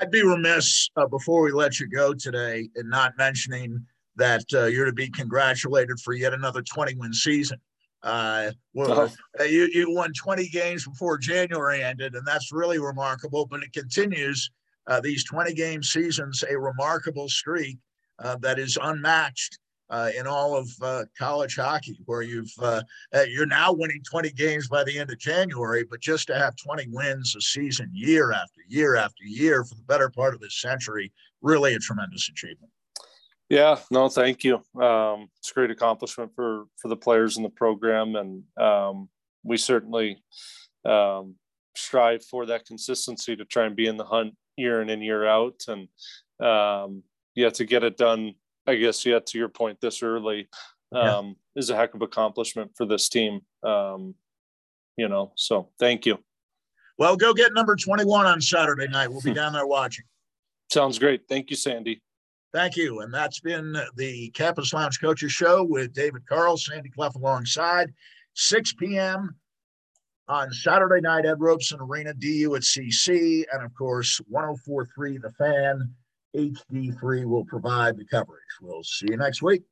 I'd 0.00 0.10
be 0.10 0.22
remiss 0.22 0.88
uh, 0.96 1.06
before 1.06 1.42
we 1.42 1.52
let 1.52 1.80
you 1.80 1.88
go 1.88 2.12
today 2.12 2.68
in 2.76 2.88
not 2.88 3.16
mentioning 3.16 3.84
that 4.16 4.44
uh, 4.52 4.66
you're 4.66 4.86
to 4.86 4.92
be 4.92 5.08
congratulated 5.08 5.98
for 6.00 6.12
yet 6.12 6.34
another 6.34 6.62
20 6.62 6.94
win 6.96 7.12
season 7.12 7.58
uh, 8.02 8.50
well, 8.74 9.12
uh, 9.38 9.44
you, 9.44 9.68
you 9.72 9.90
won 9.90 10.12
20 10.12 10.48
games 10.48 10.86
before 10.86 11.18
January 11.18 11.82
ended, 11.82 12.14
and 12.14 12.26
that's 12.26 12.52
really 12.52 12.78
remarkable. 12.78 13.46
But 13.46 13.62
it 13.62 13.72
continues 13.72 14.50
uh, 14.86 15.00
these 15.00 15.24
20 15.24 15.54
game 15.54 15.82
seasons, 15.82 16.42
a 16.50 16.58
remarkable 16.58 17.28
streak 17.28 17.78
uh, 18.18 18.36
that 18.36 18.58
is 18.58 18.78
unmatched 18.82 19.58
uh, 19.90 20.10
in 20.16 20.26
all 20.26 20.56
of 20.56 20.70
uh, 20.82 21.04
college 21.18 21.56
hockey, 21.56 21.98
where 22.06 22.22
you've 22.22 22.52
uh, 22.60 22.80
uh 23.14 23.22
you're 23.22 23.44
now 23.44 23.72
winning 23.72 24.00
20 24.08 24.30
games 24.30 24.68
by 24.68 24.84
the 24.84 24.98
end 24.98 25.10
of 25.10 25.18
January, 25.18 25.84
but 25.84 26.00
just 26.00 26.28
to 26.28 26.38
have 26.38 26.54
20 26.56 26.86
wins 26.90 27.34
a 27.36 27.40
season, 27.40 27.90
year 27.92 28.32
after 28.32 28.60
year 28.68 28.96
after 28.96 29.24
year, 29.24 29.64
for 29.64 29.74
the 29.74 29.82
better 29.82 30.08
part 30.08 30.32
of 30.32 30.40
this 30.40 30.60
century, 30.60 31.12
really 31.42 31.74
a 31.74 31.78
tremendous 31.78 32.28
achievement. 32.28 32.70
Yeah, 33.50 33.80
no, 33.90 34.08
thank 34.08 34.44
you. 34.44 34.62
Um, 34.80 35.28
it's 35.38 35.50
a 35.50 35.54
great 35.54 35.72
accomplishment 35.72 36.30
for 36.36 36.66
for 36.80 36.86
the 36.86 36.96
players 36.96 37.36
in 37.36 37.42
the 37.42 37.50
program, 37.50 38.14
and 38.14 38.44
um, 38.56 39.08
we 39.42 39.56
certainly 39.56 40.22
um, 40.84 41.34
strive 41.76 42.24
for 42.24 42.46
that 42.46 42.64
consistency 42.64 43.34
to 43.34 43.44
try 43.44 43.66
and 43.66 43.74
be 43.74 43.88
in 43.88 43.96
the 43.96 44.04
hunt 44.04 44.34
year 44.56 44.80
in 44.80 44.88
and 44.88 45.02
year 45.02 45.26
out. 45.26 45.64
And 45.66 45.88
um, 46.46 47.02
yeah, 47.34 47.50
to 47.50 47.64
get 47.64 47.82
it 47.82 47.96
done, 47.96 48.34
I 48.68 48.76
guess, 48.76 49.04
yeah, 49.04 49.18
to 49.18 49.38
your 49.38 49.48
point, 49.48 49.80
this 49.80 50.02
early 50.02 50.48
yeah. 50.92 51.18
Um, 51.18 51.36
is 51.54 51.70
a 51.70 51.76
heck 51.76 51.94
of 51.94 52.02
accomplishment 52.02 52.72
for 52.76 52.84
this 52.84 53.08
team. 53.08 53.40
Um, 53.62 54.14
you 54.96 55.08
know, 55.08 55.32
so 55.36 55.70
thank 55.78 56.04
you. 56.04 56.18
Well, 56.98 57.16
go 57.16 57.32
get 57.32 57.54
number 57.54 57.76
21 57.76 58.26
on 58.26 58.40
Saturday 58.40 58.88
night. 58.88 59.08
We'll 59.08 59.20
be 59.20 59.32
down 59.42 59.52
there 59.52 59.66
watching. 59.66 60.04
Sounds 60.70 60.98
great. 60.98 61.22
Thank 61.28 61.50
you, 61.50 61.56
Sandy. 61.56 62.02
Thank 62.52 62.76
you. 62.76 63.00
And 63.00 63.14
that's 63.14 63.40
been 63.40 63.76
the 63.96 64.30
Campus 64.30 64.72
Lounge 64.72 65.00
Coaches 65.00 65.30
Show 65.30 65.62
with 65.62 65.92
David 65.92 66.26
Carle, 66.26 66.56
Sandy 66.56 66.90
Clough 66.90 67.12
alongside. 67.14 67.92
6 68.34 68.72
p.m. 68.74 69.36
on 70.28 70.52
Saturday 70.52 71.00
night 71.00 71.26
at 71.26 71.38
Robson 71.38 71.80
Arena, 71.80 72.12
DU 72.14 72.54
at 72.56 72.62
CC. 72.62 73.44
And 73.52 73.62
of 73.62 73.72
course, 73.74 74.20
1043 74.28 75.18
The 75.18 75.30
Fan, 75.30 75.94
HD3 76.34 77.24
will 77.24 77.44
provide 77.44 77.96
the 77.96 78.04
coverage. 78.04 78.42
We'll 78.60 78.82
see 78.82 79.06
you 79.10 79.16
next 79.16 79.42
week. 79.42 79.62